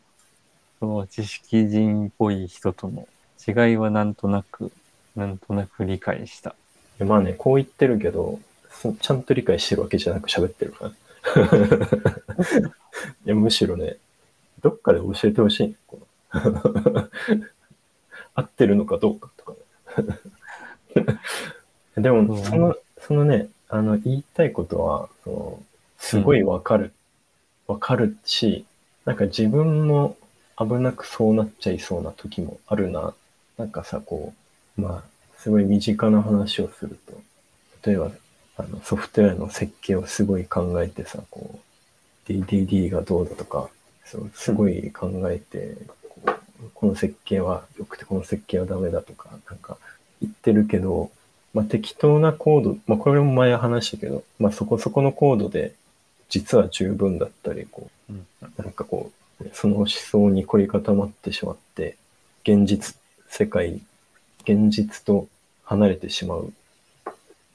[0.78, 3.08] その知識人っぽい人との
[3.46, 4.70] 違いはなんとなく、
[5.16, 6.54] なんとなく理解した。
[6.98, 8.38] でまあね、こう言ってるけど、
[8.70, 10.90] そちゃんと理解してるわけじゃなく喋ってるから。
[13.24, 13.96] いや、むしろね、
[14.60, 15.74] どっかで教えてほしい、ね。
[18.34, 19.58] 合ってるのかどうかとか、ね。
[22.00, 25.62] でも、うんその、そのね、あの、言いたいことは、その
[25.98, 26.92] すごいわかる。
[27.66, 28.64] わ、かるし、
[29.04, 30.16] なんか自分も
[30.58, 33.14] 危なくそうなっちゃいそうな時もあるな。
[33.56, 34.32] なんかさ、こ
[34.78, 37.20] う、まあ、すごい身近な話をすると、
[37.88, 38.10] 例えば、
[38.56, 41.60] あの、ソフトウェアの設計をすごい考えてさ、こ
[42.28, 43.68] う、DDD がどうだとか、
[44.04, 45.76] そうすごい考えて、
[46.08, 46.20] こ
[46.62, 49.76] うこの設計は良くてこの設計はダメだとか、なんか
[50.20, 51.10] 言ってるけど、
[51.58, 55.74] まあ、適当なコード、まあ、これも前話したけど、まあ、そこそこのコードで、
[56.28, 58.26] 実は十分だったり、こうん。
[58.42, 61.96] う、なんかこう、その思想に凝り固まってしまって、
[62.44, 62.94] 現実
[63.28, 63.80] 世界、
[64.44, 65.26] 現実と
[65.64, 66.52] 離れてしまう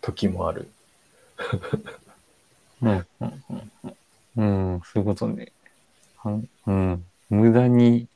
[0.01, 0.67] 時もある。
[2.83, 3.05] うん。
[3.21, 3.43] うん。
[4.35, 4.73] うん。
[4.73, 4.81] うん。
[4.83, 5.47] そういうことね。
[6.17, 7.05] はんうん。
[7.29, 8.07] 無駄に、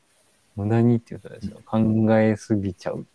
[0.57, 1.61] 無駄にって言うとあれですよ。
[1.65, 1.79] 考
[2.19, 3.05] えすぎちゃう。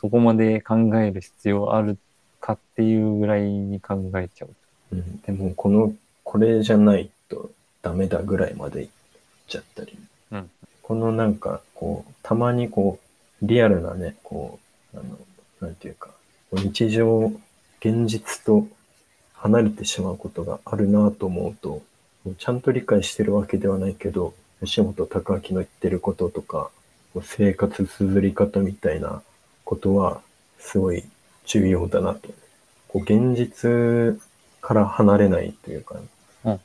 [0.00, 1.98] そこまで考える必要ある
[2.40, 4.48] かっていうぐらいに考えちゃう。
[4.92, 5.92] うん、でも、この、
[6.24, 7.50] これじゃないと
[7.82, 8.88] ダメだぐらいまでいっ
[9.46, 9.98] ちゃったり。
[10.32, 10.50] うん。
[10.80, 12.98] このなんか、こう、たまにこ
[13.42, 14.58] う、リアルなね、こ
[14.94, 15.18] う、あの、
[15.60, 16.08] なんていうか、
[16.52, 17.30] 日常、
[17.80, 18.66] 現実と
[19.34, 21.82] 離れてしまうことがあるなと思うと、
[22.38, 26.70] ちゃんと理解してるわけではないけど、吉本隆明の言ってることとか、
[27.22, 29.22] 生活綴り方みたいな
[29.70, 30.20] ことは、
[30.58, 31.04] すごい
[31.46, 32.28] 重要だなと。
[32.88, 34.20] こう、現実
[34.60, 35.94] から離れないというか、
[36.44, 36.60] うん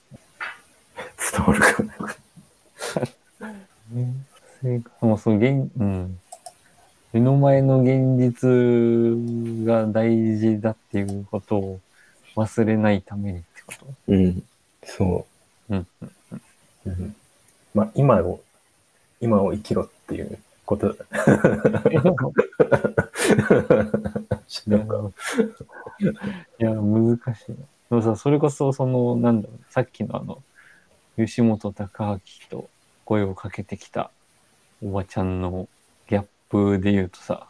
[1.32, 1.94] 伝わるかな。
[5.02, 6.20] もうその現、うん。
[7.14, 11.80] 目の前の現実が大事だっていうことを
[12.36, 13.86] 忘れないためにってこと？
[14.08, 14.44] うん、
[14.84, 15.28] そ
[15.70, 15.76] う。
[15.76, 15.88] うん。
[16.88, 17.16] うん
[17.76, 18.42] まあ、今を、
[19.22, 20.96] 今を生きろっていうこと い
[26.60, 27.58] や、難しいな。
[27.58, 30.42] でもさ、それこそ、その、なんだろう、さっきのあの、
[31.18, 32.70] 吉本隆明と
[33.06, 34.12] 声をかけてきた
[34.84, 35.68] おばちゃんの
[36.10, 37.48] ギャップで言うとさ、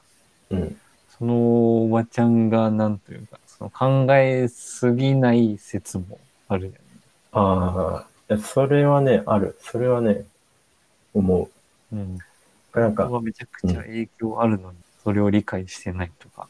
[0.50, 0.78] うん、
[1.18, 6.78] そのおばちゃんが、なんというか、その考えすぎない説もあるよね。
[7.32, 9.58] ああ、それはね、ある。
[9.62, 10.26] それはね、
[11.14, 11.50] 思
[11.92, 12.20] うん。
[12.82, 12.84] う。
[12.84, 16.48] なんかめちゃくちゃ影響あるのに、それを理解してないとか。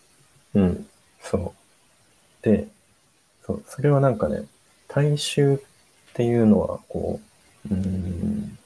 [0.54, 0.88] うん、
[1.22, 1.54] そ
[2.44, 2.46] う。
[2.46, 2.68] で、
[3.46, 4.44] そう、それはなんかね、
[4.88, 5.58] 大衆っ
[6.14, 7.20] ていうのは、こ
[7.70, 8.58] う、うーん、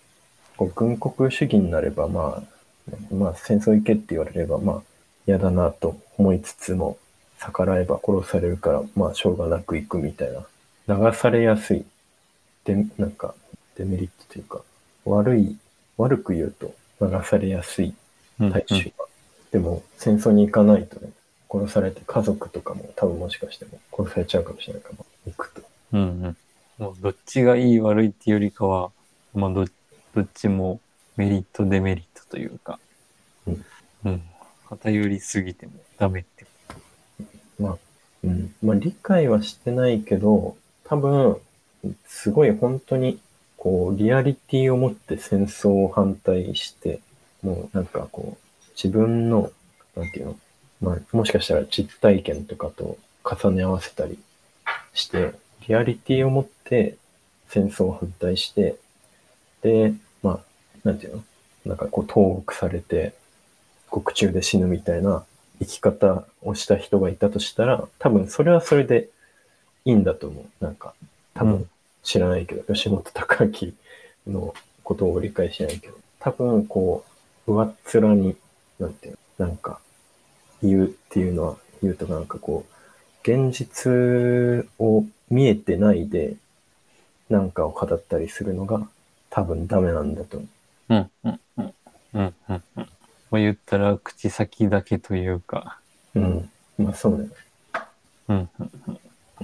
[0.58, 4.82] こう軍国主義になれば、まあ、まあ、戦争行けって言われれば、まあ、
[5.28, 6.98] 嫌だなと思いつつも、
[7.40, 10.30] 逆らえば殺されるから、まあ、しょうがなく行くみたい
[10.88, 11.86] な、流されやすい、
[12.66, 13.36] で、なんか、
[13.76, 14.62] デメリットというか、
[15.06, 15.58] 悪い、
[15.98, 17.94] 悪く言うと、流されやすい
[18.40, 19.08] うん大衆は。
[19.52, 21.12] でも、戦争に行かないとね、
[21.52, 25.62] 殺されて家族とかも多分もしかしても殺されちゃうかもしれないから、行くと。
[25.94, 26.38] うんうん。
[26.78, 28.92] もうどっちがいい悪いっていうよりかは、
[29.34, 29.66] まあど
[30.16, 30.80] どっちも
[31.18, 32.80] メリットデメリットというか、
[33.48, 33.66] うん。
[34.06, 34.22] うん。
[34.70, 36.46] 偏りすぎてもダメって。
[37.60, 37.78] まあ、
[38.24, 38.54] うん。
[38.64, 41.38] まあ、理解はしてないけど、多分、
[42.08, 43.20] すごい本当に、
[43.60, 47.02] こう、リアリティを持って戦争を反対して、
[47.44, 49.52] もうなんかこう、自分の、
[49.96, 50.40] なんていうの、
[50.82, 54.18] まあ、もしかしたら実体験とかと重ね合わせたり
[54.94, 55.34] して、
[55.68, 56.96] リアリティを持って
[57.50, 58.78] 戦争を反対して、
[59.62, 59.94] で、
[60.24, 60.40] まあ、
[60.86, 61.24] なんていうの
[61.66, 63.14] なんかこう、投獄されて、
[63.90, 65.26] 獄中で死ぬみたいな
[65.60, 69.10] 生き方をした人がいたとしたら、多分それはそれで
[69.84, 70.64] いいんだと思う。
[70.64, 70.94] なんか、
[71.34, 71.68] 多分
[72.10, 73.76] 知らないけど、吉本隆
[74.26, 77.06] 明のことを理解しないけど、多分こ
[77.46, 78.36] う、上っ面に、
[78.80, 79.80] なんていうの、なんか、
[80.64, 86.36] 言うっていうのは、言うとなんかこう、現実を見えてないで、
[87.30, 88.88] なんかを語ったりするのが
[89.30, 90.48] 多分ダメなんだと思
[90.90, 90.96] う。
[90.96, 91.74] うんうんうん。
[92.14, 92.64] うんうんうん。
[92.76, 92.84] ま
[93.34, 95.80] あ言ったら口先だけというか、
[96.16, 96.50] うん。
[96.80, 97.30] まあそうね。
[98.30, 98.72] うんうん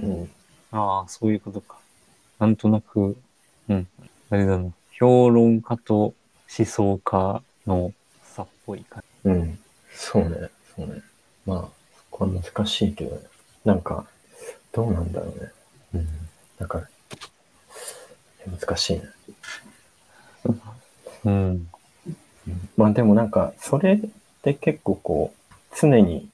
[0.00, 0.20] ん。
[0.20, 0.30] うん。
[0.72, 1.85] ああ、そういうことか。
[2.38, 3.16] なんとなく、
[3.68, 3.86] うん。
[4.30, 4.70] あれだな。
[4.98, 6.14] 評論家と
[6.58, 9.58] 思想家の差っぽい感うん。
[9.92, 10.50] そうね。
[10.74, 11.02] そうね。
[11.44, 11.68] まあ、
[12.10, 13.22] これは難しいけどね。
[13.64, 14.06] なんか、
[14.72, 15.52] どうなんだろうね。
[15.94, 16.08] うん。
[16.58, 16.88] なんか、
[18.46, 19.02] 難しいね。
[21.24, 21.68] うん
[22.76, 23.98] まあでもなんか、それっ
[24.42, 26.28] て結構こう、常に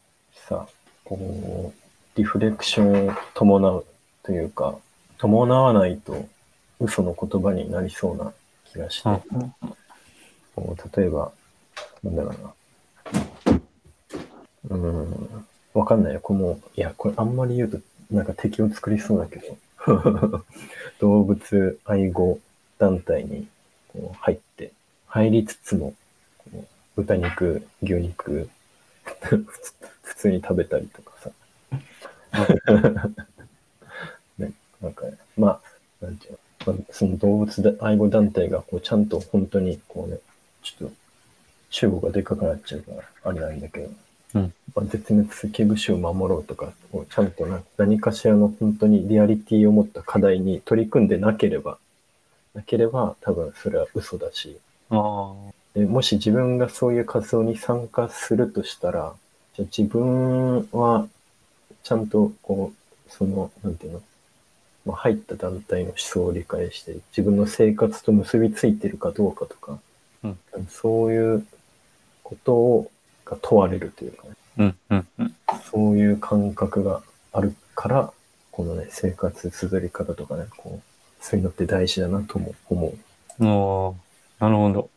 [0.49, 0.67] さ、
[1.05, 3.87] こう、リフレクションを伴う
[4.23, 4.77] というか、
[5.23, 6.27] 伴わないと
[6.81, 8.33] 嘘の言葉になりそうな
[8.65, 9.55] 気がして、うん
[10.55, 11.33] こう例えば、
[12.03, 12.55] なんだろうな。
[14.69, 16.21] うーん、わかんないよ。
[16.21, 17.79] この、いや、これあんまり言うと、
[18.11, 19.57] なんか敵を作りそうだけど、
[21.01, 22.39] 動物愛護
[22.79, 23.49] 団体に
[23.95, 24.73] こう入って、
[25.07, 25.95] 入りつつも、
[26.97, 28.51] 豚肉、牛肉、
[30.03, 31.31] 普通に食べたりとかさ。
[34.83, 36.39] ね、なんかね、まあ、なんていうの、
[36.75, 40.19] まあ、その動物愛護団体がこうちゃんと本当にこうね、
[40.63, 40.95] ちょっと
[41.71, 43.91] 主語がでかくなっちゃうから、あれなんだけど、
[44.35, 44.53] うん。
[44.75, 51.79] まあ、絶滅危惧種を守ろうとか、こうちゃんとな何かしらの本当にリアリティを持った課題に取り組んでなければ、
[52.55, 54.59] なければ多分それは嘘だし、
[54.91, 55.35] あ
[55.75, 59.15] でもし自分がそういう活動に参加するとしたら、
[59.55, 61.07] じゃあ自分は
[61.83, 64.03] ちゃんとこう、その、なんていうの、
[64.85, 69.79] まあ、入った団体の思想を理解して、自分の生活と結びついてるかどうかとか、
[70.25, 71.47] うんそういう
[72.23, 72.91] ことを
[73.25, 74.63] が問われるというかね、あ。
[74.63, 75.35] うんうんうん。
[75.71, 78.13] そういう感覚があるから、
[78.51, 83.45] このね、生活綴り方とかね、こう、そういうのって大事だなとも思う。
[83.45, 83.95] おー
[84.41, 84.91] なるほど。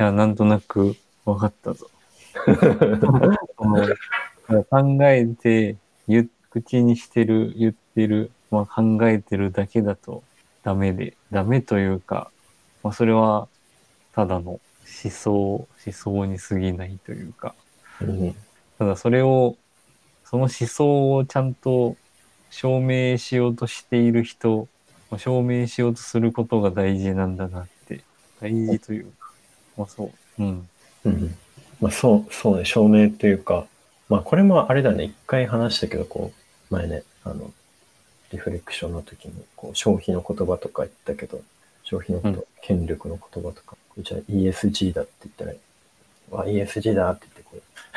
[0.00, 1.88] いや、なんとなく分かったぞ。
[4.70, 5.76] 考えて、
[6.08, 10.22] 言口にしてる、言ってる、まあ、考えてるだけだと
[10.62, 12.30] ダメで、ダメというか、
[12.82, 13.48] まあ、それは
[14.14, 14.60] ただの思
[15.10, 17.54] 想、思想に過ぎないというか、
[18.00, 18.36] うん。
[18.78, 19.56] ただそれを、
[20.24, 21.96] その思想をちゃんと
[22.50, 24.68] 証明しようとしている人、
[25.10, 28.02] まあ証明しようとすることが大事なんだなって、
[28.40, 29.32] 大事というか、
[29.76, 30.68] まあそう、うん。
[31.04, 31.36] うん。
[31.80, 33.66] まあそう、そうね、証明というか、
[34.08, 36.32] まあこれもあれだね、一回話したけど、こ
[36.70, 37.52] う、前ね、あの、
[38.34, 41.40] リフレクションの時に、こう、消費の言葉とか言ったけど、
[41.84, 45.44] 消費のこと、うん権力の言葉とか、じゃあ ESG だって言った
[46.34, 47.26] ら、あ、ESG だって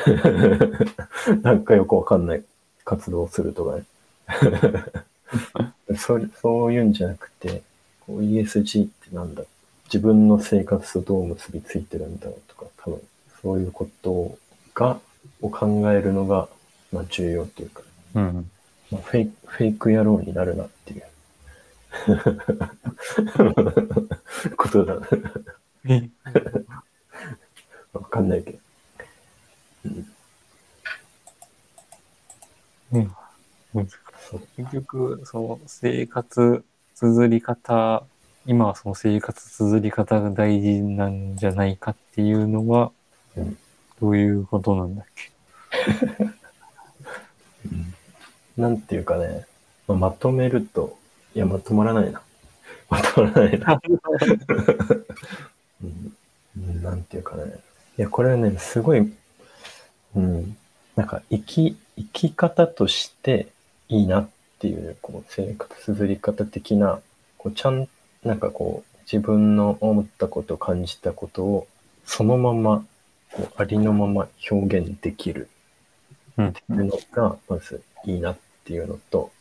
[0.06, 2.44] 言って、こう、 なんかよくわかんない
[2.84, 3.86] 活動をするとかね。
[5.98, 7.62] そうそういうんじゃなくて、
[8.06, 9.44] こう ESG ってなんだ
[9.86, 13.02] 自分の生活とどう結びついてるんだろうとか、多分
[13.42, 14.38] そういうこと
[14.76, 15.00] が、
[15.42, 16.50] を考えるのが、
[16.92, 17.84] まあ重要っていうか、
[18.16, 18.52] うん。
[18.92, 21.04] まあ、フェイク、フェイク野郎になるなっていう。
[24.58, 25.00] ことだ。
[25.86, 26.10] え
[27.94, 28.60] わかんないけど。
[32.94, 33.04] うん。
[33.04, 33.12] う。
[34.58, 36.64] 結局、その生活
[36.96, 38.04] 綴り方、
[38.46, 42.92] 今はその生活綴り方が大事なんじゃないかっていうのは
[43.38, 43.58] うん、
[44.02, 45.32] どういうことなんだっけ？
[48.58, 49.46] なんていうかね、
[49.88, 50.98] まあ、まとめると、
[51.36, 52.22] いや、まとまらないな。
[52.90, 53.80] まとまらないな。
[55.84, 56.14] うん
[56.58, 57.44] うんなんていうかね。
[57.98, 59.14] いや、これはね、すごい、
[60.16, 60.58] うん、
[60.96, 63.48] なんか生き、生き方として
[63.90, 67.00] いいなっていう、こう、生活綴り方的な、
[67.38, 67.88] こう、ちゃん、
[68.24, 71.68] なんかこう、自分の思ったこと、感じたことを、
[72.06, 72.86] そのまま、
[73.32, 75.48] こう、ありのまま表現できる
[76.38, 79.32] うんっていうのが、まずいいなってていうのと、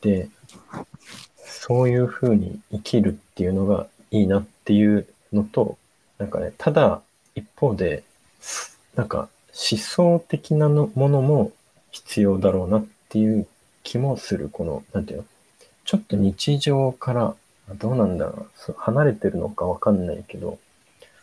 [0.00, 0.28] で、
[1.44, 5.78] そういうふうに生きるっていうのがいいなっていうのと、
[6.18, 7.00] なんかね、ただ
[7.36, 8.02] 一方で、
[8.96, 9.28] なんか
[9.70, 11.52] 思想的なのものも
[11.92, 13.46] 必要だろうなっていう
[13.84, 14.48] 気もする。
[14.48, 15.24] この、なんていうの
[15.84, 17.34] ちょっと日常から、
[17.76, 20.58] どうなんだろう離れてるのかわかんないけど、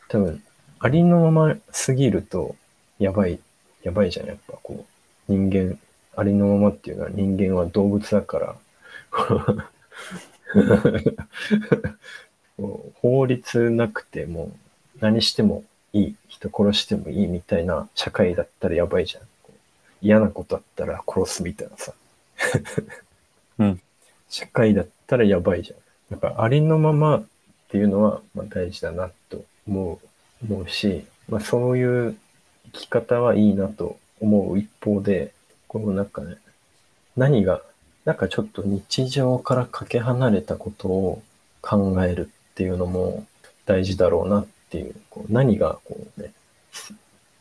[0.08, 0.42] 多分、
[0.80, 2.56] ありのまますぎると、
[3.00, 3.40] やばい、
[3.84, 4.86] やばいじゃん、やっぱこ
[5.28, 5.78] う、人間、
[6.16, 8.56] ありのままっていうのは人間は動物だから、
[13.02, 14.52] 法律なくても
[15.00, 19.24] 何してもいい、人殺してもいいみたいな社会だったらやばいじゃん。
[20.02, 21.94] 嫌なことあったら殺すみたいなさ。
[23.60, 23.82] うん。
[24.30, 25.80] 社会だったらやばいじゃん。
[26.12, 27.26] だからありのままっ
[27.70, 30.08] ていうのはまあ大事だなと思う
[30.44, 32.18] 思うし、まあ、そういう
[32.66, 35.34] 生き方はいいなと思う一方で、
[35.68, 36.38] このなんかね、
[37.16, 37.62] 何が、
[38.06, 41.24] なんかちょっと日常からかけ離れたことを
[41.62, 43.26] 考えるっていうのも
[43.66, 46.32] 大事だろうなっていう、こう何がこうね、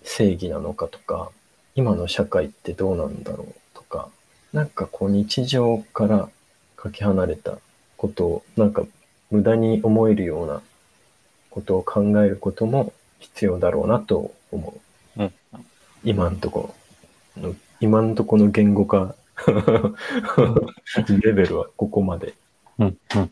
[0.02, 1.30] 正義なのかとか、
[1.74, 4.08] 今の社会ってどうなんだろうとか、
[4.52, 6.28] なんかこう日常から
[6.76, 7.58] かけ離れた
[7.96, 8.84] ことを、なんか
[9.30, 10.62] 無駄に思えるような
[11.50, 14.80] ことを考えることも必要だろうなと思
[15.16, 15.22] う。
[15.22, 15.32] うん。
[16.04, 16.74] 今んとこ
[17.36, 19.14] の、今んとこの言語化
[21.22, 22.34] レベルはここまで。
[22.78, 22.98] うん。
[23.16, 23.30] うん。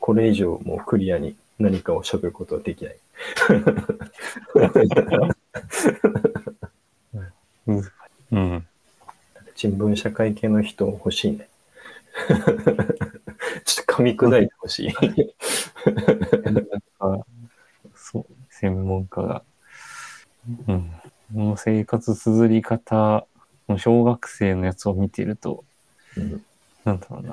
[0.00, 2.96] これ以上もうクリアに何かを喋ることはできない。
[7.66, 7.82] うん。
[8.32, 8.66] うん。
[9.54, 11.48] 新聞社会系の人欲しいね。
[13.64, 14.94] ちょっと噛み砕いてほしい。
[17.94, 19.42] そう、専門家が。
[20.68, 20.90] うん。
[21.32, 23.26] この生活綴り方の
[23.78, 25.64] 小学生のやつを見てると、
[26.16, 26.44] うん
[26.84, 27.30] なんだろうな。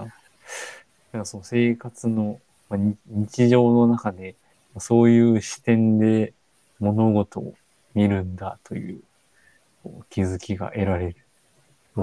[1.12, 4.36] なんかその生活の、まあ、に日常の中で、
[4.80, 6.34] そういう視点で
[6.80, 7.54] 物事を
[7.94, 9.02] 見るんだという
[10.10, 11.16] 気づきが得られる。
[11.98, 12.02] あ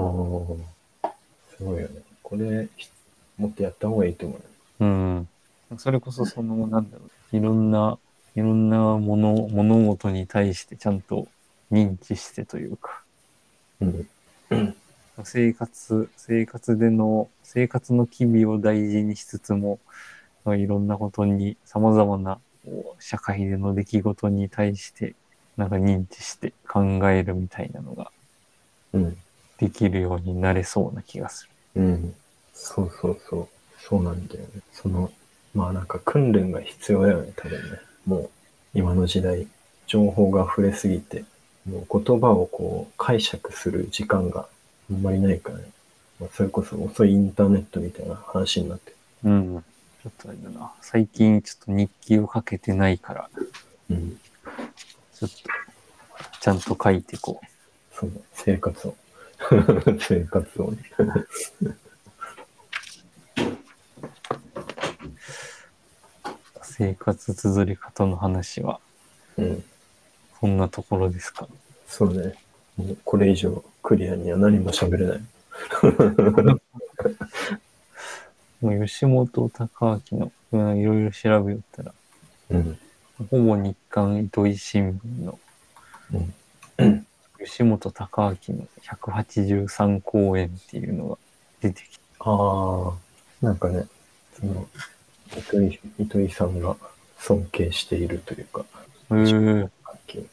[1.03, 1.11] あ、
[1.57, 2.01] すごいよね。
[2.21, 2.89] これ、ひ
[3.37, 4.43] もっとやった方がいいと思うよ。
[4.81, 5.27] うん。
[5.77, 7.97] それこそその、なんだろう、いろんな、
[8.35, 11.27] いろんなもの、物事に対してちゃんと
[11.71, 13.01] 認知してというか、
[13.81, 14.07] うん。
[15.23, 19.79] 生活、生活での、生活の機微を大事にしつつも、
[20.45, 22.39] いろんなことに、様々な
[22.99, 25.15] 社会での出来事に対して、
[25.57, 28.11] なんか認知して考えるみたいなのが
[28.93, 29.17] うん。
[29.59, 31.81] できるようになれそうな気がする。
[31.81, 32.13] うん。
[32.53, 33.47] そうそうそう。
[33.81, 34.47] そうなんだよね。
[34.71, 35.11] その、
[35.53, 37.79] まあなんか訓練が必要だよね、多分ね。
[38.05, 38.29] もう、
[38.73, 39.47] 今の時代、
[39.87, 41.23] 情報が溢れすぎて、
[41.69, 44.47] 言葉をこう解釈する時間が
[44.91, 45.65] あんまりないからね。
[46.19, 48.97] まあ、それこそ遅いインターネットみたいな話になってる。
[49.25, 49.63] うん。
[50.03, 50.71] ちょっとあれだな。
[50.81, 53.29] 最近ちょっと日記をかけてないから、
[53.89, 54.19] うん。
[55.13, 55.35] ちょっと、
[56.39, 57.45] ちゃんと書いていこう。
[57.95, 58.95] その生活を。
[59.99, 60.79] 生活をね。
[66.61, 68.79] 生活綴り方の話は、
[69.37, 69.63] うん。
[70.39, 71.47] こんなところですか？
[71.87, 72.33] そうね。
[72.77, 75.21] もうこれ以上クリアには何も喋れない。
[78.61, 81.93] もう吉本隆明の、うんいろいろ調べよったら、
[82.51, 82.79] うん。
[83.29, 85.39] ほぼ日刊糸井新聞の
[86.79, 87.05] うん。
[87.45, 91.17] 吉本隆明の183公演っていうのが
[91.61, 92.91] 出てきて、あ
[93.41, 93.85] あ、なんかね、
[94.39, 94.67] その、
[95.37, 96.75] 糸井、糸井さんが
[97.17, 98.65] 尊敬しているというか、
[99.11, 99.69] えー、
[100.09, 100.25] 関係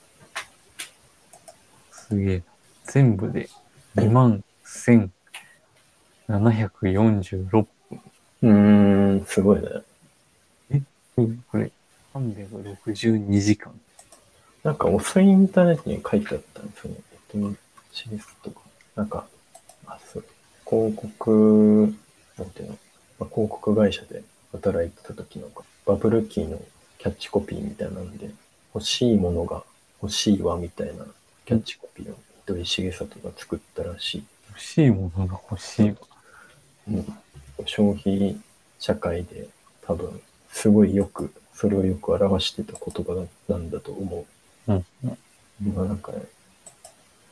[1.90, 2.44] すげえな。
[2.84, 3.48] 全部で
[3.96, 4.42] 2万
[6.28, 7.66] 1746分。
[8.42, 9.68] うーん、すごいね。
[11.18, 11.72] うんこれ、
[12.14, 13.72] 362時間。
[14.62, 16.96] なんか遅いインターネットに書いてあったんですよね。
[17.12, 17.54] えっと、
[17.92, 18.60] シリスとか。
[18.94, 19.26] なんか、
[19.86, 20.24] あ、そう。
[20.68, 21.94] 広告、
[22.38, 22.78] なんていうの、
[23.18, 24.22] まあ、広告会社で
[24.52, 25.48] 働いてた時の
[25.86, 26.60] バブルキーの
[26.98, 28.30] キャッチコピーみたいなんで、
[28.76, 29.64] 欲しいものが
[30.02, 31.06] 欲しいわみたいな
[31.46, 34.24] キャッチコピーを糸井重里が作ったらしい。
[34.50, 35.96] 欲しいものが欲しいわ。
[36.88, 37.06] うん
[37.64, 38.36] 消費
[38.78, 39.48] 社会で
[39.80, 40.20] 多分
[40.52, 44.26] すごいよくそれをよく表してた言葉なんだと思
[44.68, 44.76] うん。
[44.76, 44.84] う。
[45.74, 46.18] まあなんかね、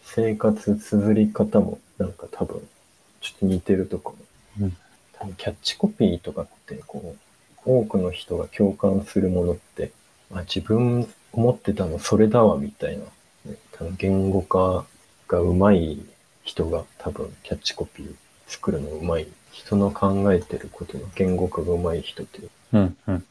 [0.03, 2.67] 生活綴り方もなんか多分
[3.21, 4.17] ちょっと似てるとこ
[4.59, 4.65] ろ。
[4.65, 4.77] うん
[5.13, 7.15] 多分キャッチコピーとかってこ
[7.67, 9.93] う多くの人が共感するものって、
[10.33, 13.05] あ、自分思ってたのそれだわみたいな、
[13.51, 14.87] ね、多分言語化
[15.29, 16.07] が上手い
[16.43, 18.15] 人が多分キャッチコピー
[18.47, 19.33] 作るの上手い。
[19.55, 22.51] 人の考えてることの言語化が上手い人っていう。
[22.73, 23.25] うん、うん。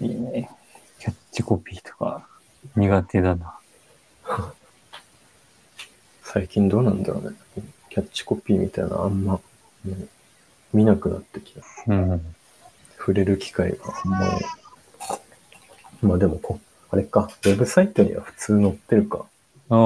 [0.00, 0.50] いいね。
[0.98, 2.26] キャッチコピーとか
[2.76, 3.58] 苦手だな。
[6.22, 7.36] 最近どうなんだろうね。
[7.88, 9.40] キャッチコピーみたいなあんま、
[9.84, 10.06] ね
[10.74, 11.62] 見なくなってきた。
[11.86, 12.34] うん。
[12.98, 14.63] 触れる機会があんまり。
[16.04, 19.24] まあでもこ、あれか、ウェブサイトには普通載ってるか。
[19.70, 19.76] ああ、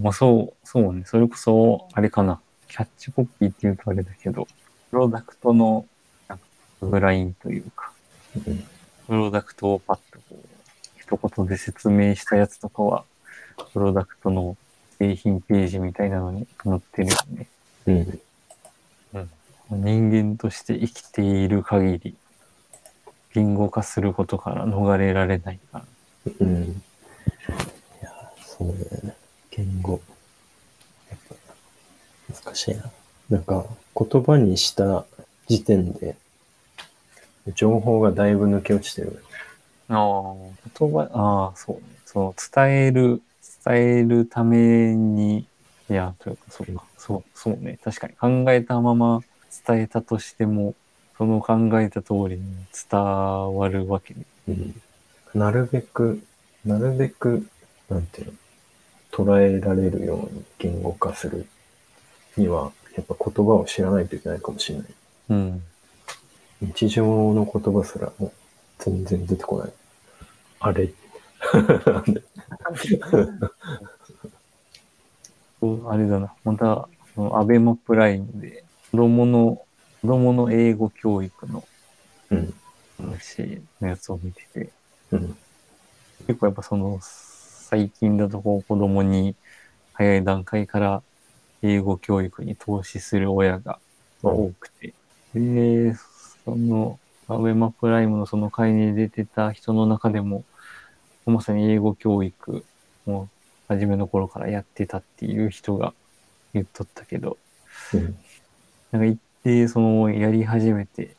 [0.00, 1.02] まあそう、そうね。
[1.04, 2.40] それこそ、あれかな。
[2.68, 4.46] キャッチコピーって言うとあれだけど、
[4.90, 5.86] プロダクトの、
[6.28, 6.44] なんか、
[6.82, 7.90] グラインというか、
[8.34, 8.64] うん。
[9.06, 10.46] プロダクトをパッとこう、
[11.00, 13.04] 一言で説明したやつとかは、
[13.72, 14.56] プロダクトの
[14.98, 17.48] 製品ページみたいなのに載ってるよね。
[17.86, 18.20] うん。
[19.70, 22.16] 人間として生きている限り、
[23.36, 25.84] 言語化することから逃れられないから。
[26.40, 26.62] うん。
[26.62, 26.68] い
[28.02, 28.10] や、
[28.40, 29.14] そうだよね。
[29.50, 30.00] 言語。
[31.10, 32.90] やっぱ、難しいな。
[33.28, 35.04] なんか、言葉にした
[35.48, 36.16] 時点で、
[37.54, 39.22] 情報がだいぶ抜け落ちてる。
[39.90, 40.34] ああ、
[40.78, 41.82] 言葉、ああ、そうね。
[42.06, 43.20] その、伝える、
[43.66, 45.46] 伝えるために、
[45.90, 47.78] いや、というか、そうか、そう、そうね。
[47.84, 49.22] 確かに考えたまま
[49.66, 50.74] 伝えたとしても、
[51.18, 52.42] その考えた通りに
[52.90, 54.24] 伝わるわけね。
[54.48, 54.82] うん。
[55.34, 56.22] なるべく、
[56.64, 57.46] なるべく、
[57.88, 58.32] なんていうの、
[59.12, 61.46] 捉えられるように言語化する
[62.36, 64.88] には、やっぱ言葉を知らないといけないかもしれない。
[65.30, 65.62] うん。
[66.60, 67.04] 日常
[67.34, 68.32] の言葉すらもう
[68.78, 69.72] 全然出てこない。
[70.60, 70.90] あれ？
[75.88, 76.34] あれだな。
[76.44, 79.65] また、そのアベマプライムで、子供の、
[80.06, 81.64] 子供の英語教育の
[82.30, 82.54] うん。
[82.96, 84.70] 話のやつを見てて、
[85.10, 85.36] うん。
[86.28, 89.34] 結構やっぱその、最近だとこう子供に
[89.94, 91.02] 早い段階から
[91.60, 93.80] 英語教育に投資する親が
[94.22, 94.94] 多くて、
[95.34, 95.92] で、
[96.44, 100.44] その、アベマプライムのその会に出てた人の中でも、
[101.26, 102.64] まさに英語教育
[103.06, 103.28] も
[103.66, 105.94] 初めの頃からやってたっていう人が
[106.54, 107.38] 言っとったけど、
[107.92, 108.16] うん。
[108.92, 111.14] なんか一定そのやり始めて、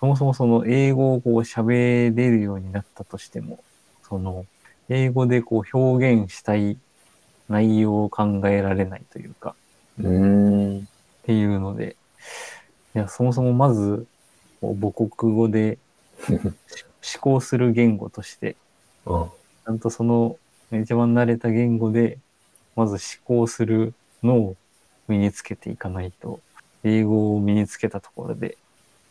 [0.00, 3.62] そもそもその英語をこう喋れるようになったとしても、
[4.02, 4.44] その
[4.88, 6.76] 英語でこう表現したい
[7.48, 9.54] 内容を考えられないというか、
[10.00, 10.80] うーん。
[10.80, 10.82] っ
[11.22, 11.96] ていうので、
[12.96, 14.04] いや、そもそもまず、
[14.60, 15.78] 母国語で
[16.28, 16.44] 思
[17.20, 18.56] 考する言語として、
[19.06, 19.28] あ
[19.64, 20.38] ちゃんとその
[20.72, 22.18] 一番慣れた言語で、
[22.74, 23.94] まず思考する
[24.24, 24.56] のを
[25.06, 26.40] 身につけていかないと、
[26.84, 28.56] 英語を身につけたところで、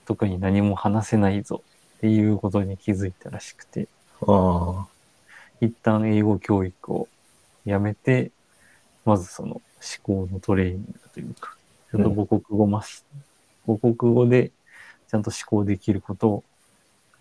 [0.05, 1.61] 特に何も話せないぞ
[1.97, 3.87] っていうことに気づいたらしくて、
[4.27, 4.85] あ。
[5.59, 7.07] 一旦英語教育を
[7.65, 8.31] やめて、
[9.05, 9.63] まずその思
[10.01, 11.55] 考のトレーニングというか、
[11.91, 13.05] ちょっと母国語マス、
[13.65, 14.51] 母国語で
[15.09, 16.43] ちゃんと思考できることを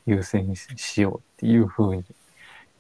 [0.07, 2.05] 優先しようっていう風に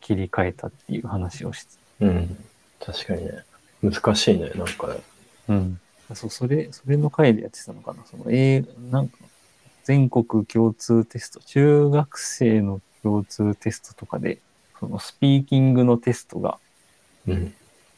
[0.00, 1.70] 切り替えたっていう話をして
[2.00, 2.44] うん。
[2.80, 3.44] 確かにね。
[3.82, 5.00] 難しいね、なんかね。
[5.48, 5.80] うん。
[6.14, 8.04] そう、それ、それの回でやってたのかな。
[8.06, 9.18] その、えなんか、
[9.84, 14.40] 全国共通テスト、中学生の共通テストとかで、
[14.78, 16.58] そのスピーキングのテストが
[17.26, 17.54] うん。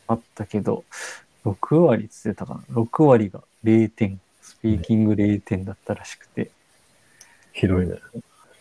[0.06, 0.84] あったけど、
[1.44, 2.64] 6割っつってたかな。
[2.68, 4.20] 6割が0点。
[4.42, 6.50] スピーキング0点だったらしくて。
[7.52, 7.94] ひどいね。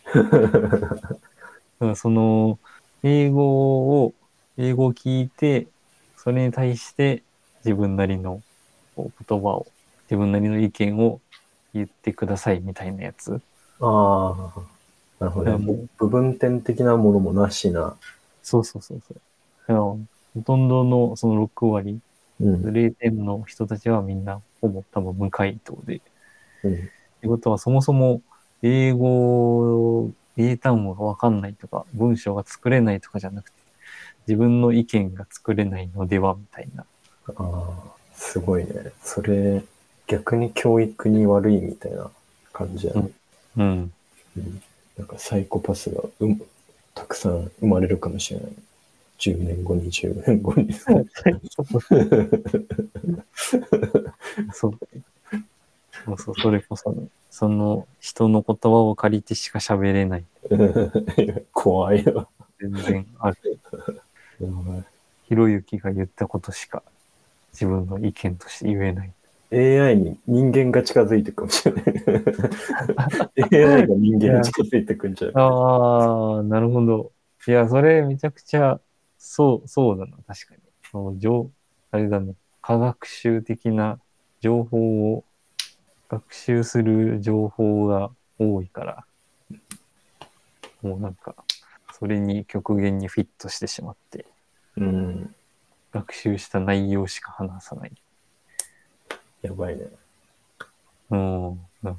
[0.14, 1.20] だか
[1.80, 2.60] らその、
[3.04, 4.14] 英語を、
[4.58, 5.68] 英語を聞いて、
[6.16, 7.24] それに対して
[7.66, 8.42] 自分なりの
[8.96, 9.68] こう言葉を、
[10.04, 11.20] 自分なりの意見を
[11.74, 13.42] 言ってくださいみたいなやつ。
[13.80, 14.62] ああ。
[15.20, 15.66] なるほどね。
[15.66, 17.96] もう部分点的なものもなしな。
[18.42, 19.22] そうそうそうそう。
[19.68, 19.98] だからほ
[20.46, 22.00] とんどのその6割、
[22.40, 22.62] うん。
[22.66, 26.02] 0点の人たちはみんなほぼ多分無回答で。
[26.64, 26.74] うん。
[26.74, 26.78] っ
[27.22, 28.22] てことはそもそも
[28.62, 33.58] 英語、英単語がわかんないとか、文章が作れないとかじゃなくて、
[34.28, 36.86] 自分の意見が作れないのではみたいな。
[37.28, 37.74] ああ、
[38.16, 38.92] すごいね。
[39.02, 39.64] それ、
[40.08, 42.10] 逆に教育に悪いみたいな
[42.52, 43.10] 感じやね。
[43.58, 43.92] うん。
[44.38, 44.62] うん
[44.98, 46.40] なんかサイコパスがうん
[46.94, 48.52] たくさん生まれるかもしれない。
[49.20, 50.74] 10年後、20年後に。
[54.54, 54.78] そう。
[56.06, 60.26] そうそう、それこそね、その人の言葉を借りてしか喋れない。
[61.52, 62.30] 怖いよ。
[62.60, 63.38] 全然ある。
[65.28, 66.84] ひろゆきが言ったことしか
[67.54, 69.14] 自分の意見として言えない。
[69.52, 71.84] AI に人間が近づいてくかもしれない
[73.54, 75.36] ？AI が人間に近づいてくんじゃない？
[75.36, 77.12] ああ、なるほど。
[77.48, 78.80] いや、それめちゃくちゃ、
[79.20, 80.62] そう、そうだな、確かに。
[80.92, 81.52] その情、
[81.92, 84.00] あれだね、科学習的な
[84.42, 85.24] 情報を、
[86.10, 89.06] 学習する情報が多いから、
[90.82, 91.36] もうなんか、
[91.92, 94.26] それに極限にフィットしてしまって、
[94.78, 95.36] うん。
[95.94, 97.92] 学習した内容しか話さない。
[99.44, 99.84] やばいね。
[101.12, 101.98] うん、なん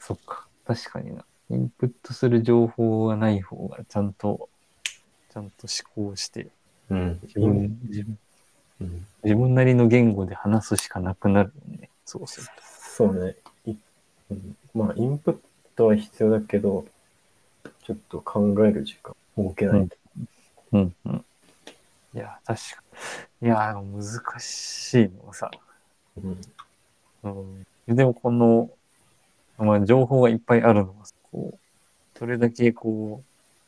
[0.00, 0.46] そっか。
[0.66, 1.24] 確かにな。
[1.50, 4.48] インプットする情報がない方が、ちゃんと、
[5.32, 6.48] ちゃんと思考して、
[6.88, 7.20] うん。
[7.22, 8.18] 自分、自分、
[8.80, 11.88] うん、自分なりの言語で話すしかなくなるよね。
[12.04, 12.52] そうすると。
[12.62, 13.36] そうね。
[13.66, 13.74] い
[14.30, 15.38] うん、まあ、インプッ
[15.76, 16.84] トは必要だけど、
[17.84, 19.96] ちょっと考える時間設けないと。
[20.72, 21.24] うんうん。
[22.14, 22.82] いや、確か
[23.40, 23.48] に。
[23.48, 25.50] いや、難しいのがさ、
[26.16, 26.40] うん。
[27.22, 28.70] うん、でもこの、
[29.58, 33.22] まあ、情報がいっぱいあるのは、こう、それだけこ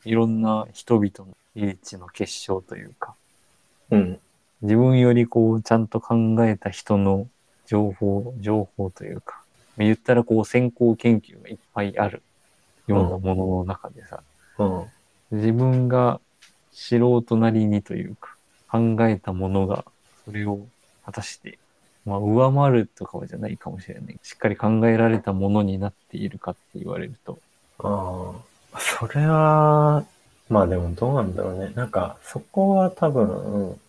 [0.05, 3.15] う、いろんな人々の英知の結晶というか、
[3.91, 4.19] うん。
[4.61, 6.15] 自分よりこう、ちゃんと考
[6.45, 7.27] えた人の
[7.65, 9.41] 情報、情報というか、
[9.77, 12.21] 言ったらこう、先行研究がいっぱいある
[12.87, 14.21] ようなものの中でさ、
[14.57, 14.85] うん。
[15.31, 16.19] 自分が
[16.73, 18.35] 素人なりにというか、
[18.69, 19.85] 考えたものが、
[20.25, 20.65] それを
[21.05, 21.59] 果たして、
[22.05, 24.19] まあ、上回るとかはじゃないかもしれない。
[24.23, 27.39] しっかり考えられたものになっているかって言われると。
[27.79, 28.33] あ
[28.73, 30.03] あ、それは、
[30.49, 31.71] まあでもどうなんだろうね。
[31.75, 33.79] なんか、そこは多分、うん、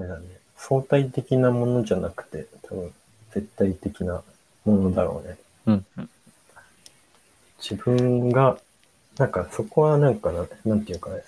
[0.00, 0.24] あれだね。
[0.56, 2.92] 相対的なものじゃなくて、多分、
[3.32, 4.22] 絶対的な
[4.64, 5.36] ものだろうね。
[5.66, 6.10] うん、うん。
[7.58, 8.58] 自分が、
[9.18, 11.22] なんかそこはなんかな、なんていうかね、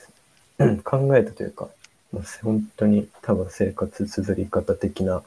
[0.82, 1.68] 考えたというか、
[2.12, 5.22] まあ本当に多分生活綴り方的な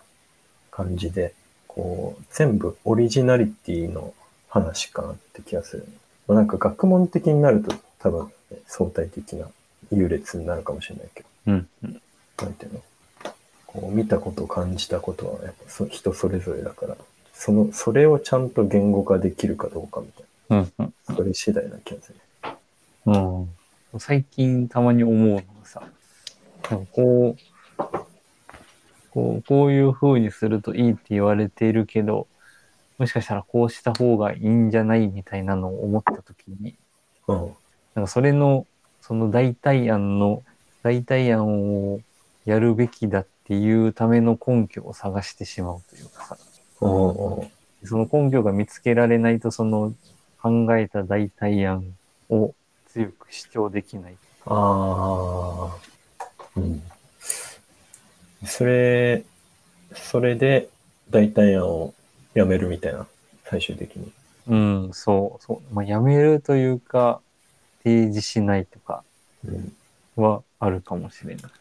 [0.72, 1.34] 感じで、
[1.68, 4.14] こう、全部オリジナリティの
[4.48, 5.86] 話かなって気がする。
[6.28, 9.48] まあ、なんか学問的になると多分、ね、相対的な
[9.92, 12.02] 優劣になるかもしれないけど、うん、うん。
[12.42, 12.82] なんていうの？
[13.68, 16.98] こう見たこと感じたことはやっぱそ人それぞれだから、
[17.34, 20.94] その、それをちゃんと言語化できるかどうかみたいうん、うん。
[21.08, 22.20] な、それ次第な気がする。
[23.06, 23.50] うん、
[23.98, 25.84] 最近たまに思うのがさ、
[26.92, 27.38] こう、
[29.12, 32.28] こうこういう風にするといいって言われているけど、
[33.00, 36.76] もしかしたらこうした方がいいんじゃないみたいなのを思った時に、
[37.28, 37.38] うん。
[37.96, 38.68] なんかそれの、
[39.02, 40.44] その代替案の、
[40.84, 42.02] 代替案を
[42.46, 46.38] やるべきだっていうための根拠を探してしまうというかさ、
[46.82, 47.88] うん。
[47.88, 49.94] その根拠が見つけられないと、その
[50.42, 51.96] 考えた代替案
[52.30, 52.54] を
[52.94, 54.18] 強く主張できない。
[54.46, 55.78] ああ。
[56.56, 56.82] うん。
[58.46, 59.24] それ、
[59.94, 60.70] それで
[61.10, 61.94] 代替案を
[62.34, 63.08] やめるみたいな、
[63.46, 64.12] 最終的に。
[64.48, 65.74] うん、そう、そう。
[65.74, 67.22] まあ、やめるというか、
[67.84, 69.04] 提示しないとか
[69.46, 69.74] うん、
[70.16, 71.52] はあるかもしれない。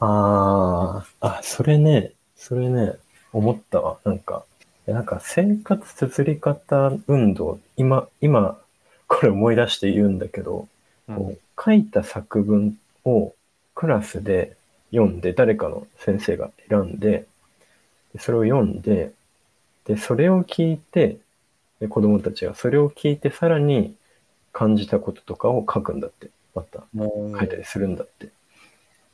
[0.00, 2.94] ああ、あ、それね、それね、
[3.32, 3.98] 思ったわ。
[4.04, 4.44] なんか、
[4.86, 8.58] なんか生活綴り方運動、今、今、
[9.08, 10.68] これ思い出して言うんだけど、
[11.08, 13.34] こう書いた作文を
[13.74, 14.56] クラスで
[14.90, 17.26] 読んで、誰かの先生が選んで、
[18.14, 19.12] でそれを読んで、
[19.86, 21.18] で、それを聞いて、
[21.80, 23.94] で子供たちがそれを聞いて、さらに
[24.52, 26.30] 感じたこととかを書くんだって。
[26.54, 28.28] またも書いたりするんだって。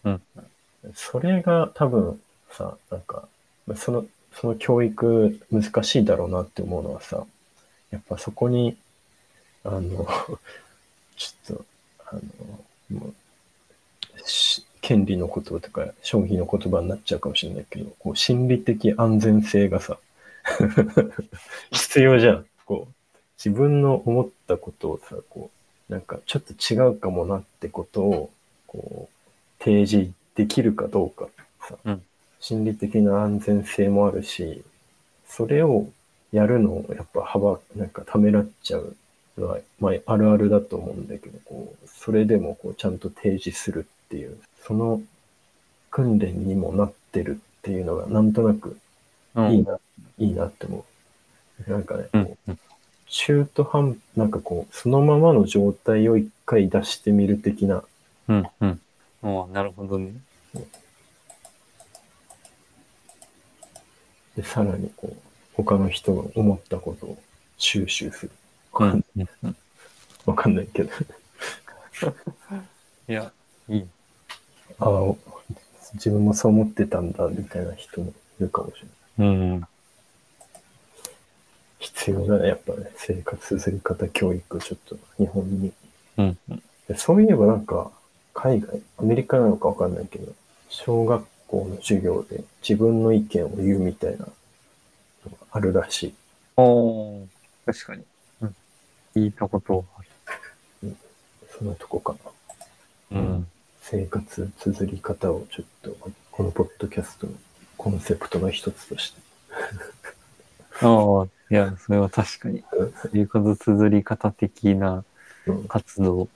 [0.04, 0.22] うん。
[0.94, 2.20] それが多分
[2.50, 3.28] さ、なんか、
[3.66, 7.26] まあその、その教育難しいだろうなって思うのはさ、
[7.90, 8.76] やっぱそこに、
[9.64, 10.06] あの、
[11.16, 11.64] ちょっと、
[12.06, 12.14] あ
[12.90, 19.98] の、もうし権利の言葉とか、消費の言葉になっちゃうかもしれないけど、こう心理的安全性がさ、
[21.72, 22.46] 必要じゃん。
[22.66, 25.50] こう、自分の思ったことをさ、こ
[25.88, 28.30] う、なんかちょっと違うかもなってことを、
[28.66, 31.28] こう、提示できるかどうか
[31.66, 32.02] さ、うん
[32.44, 34.62] 心理的な安全性もあるし、
[35.26, 35.88] それを
[36.30, 38.92] やるのをやっぱ幅、なんかためらっちゃうの
[39.36, 45.02] は、まあ、あるあるだと思うんだけど、こう、それでもこう、ちゃんと提示するっていう、その
[45.90, 48.78] 訓練にもなってるっていうのが、なんとなく
[49.34, 49.78] うんいいな、
[50.18, 50.84] いいなって思
[51.66, 51.70] う。
[51.70, 52.56] なんかね、うんこう
[53.06, 57.84] 中途半、なんかこう、そのままの状態を一回出してみる的な、
[58.28, 58.80] うん、うん。
[59.22, 60.12] ああ、なるほどね。
[64.36, 65.16] で、さらにこう、
[65.54, 67.18] 他の人が思ったことを
[67.56, 68.32] 収集する。
[68.74, 69.56] わかんうん、うん、うん。
[70.26, 70.90] わかんないけど。
[73.08, 73.32] いや、
[73.68, 73.86] いい。
[74.78, 75.14] ああ、
[75.94, 78.82] 自分もそう思ってたんだ、みたいな人もいるかもし
[79.18, 79.36] れない。
[79.36, 79.68] うん。
[81.78, 82.90] 必要だね、やっぱね。
[82.96, 85.72] 生活すり方教育、ちょっと日本に。
[86.16, 86.38] うん、
[86.96, 87.90] そういえばなんか、
[88.32, 90.32] 海外、アメリカなのかわかんないけど、
[90.68, 94.32] 小学校の授業で自分の意見を言うみたいなのが
[95.52, 96.14] あるらしい。
[96.56, 97.26] おー
[97.66, 98.04] 確かに。
[99.16, 99.22] うん。
[99.22, 100.02] 聞いたことあ
[100.82, 100.96] る。
[101.50, 102.16] そんなとこか
[103.10, 103.18] な。
[103.18, 103.46] うん。
[103.80, 105.96] 生活綴り方をちょっと、
[106.30, 107.32] このポッドキャストの
[107.76, 109.20] コンセプトの一つとして。
[110.82, 112.64] ああ、いや、それは確かに。
[113.12, 115.04] 生活綴り方的な
[115.46, 116.28] うん活動。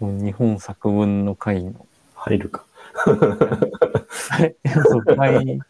[0.00, 2.64] もう日本作文の会の、入るか。
[4.30, 4.56] はい、
[4.86, 5.60] そう会、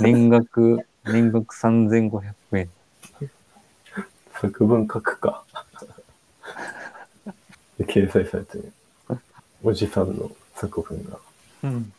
[0.00, 2.70] 年額、年額3500円。
[4.42, 5.44] 作文書くか。
[7.78, 8.72] で掲載されてる。
[9.62, 11.18] おじさんの作文が。
[11.62, 11.92] うん。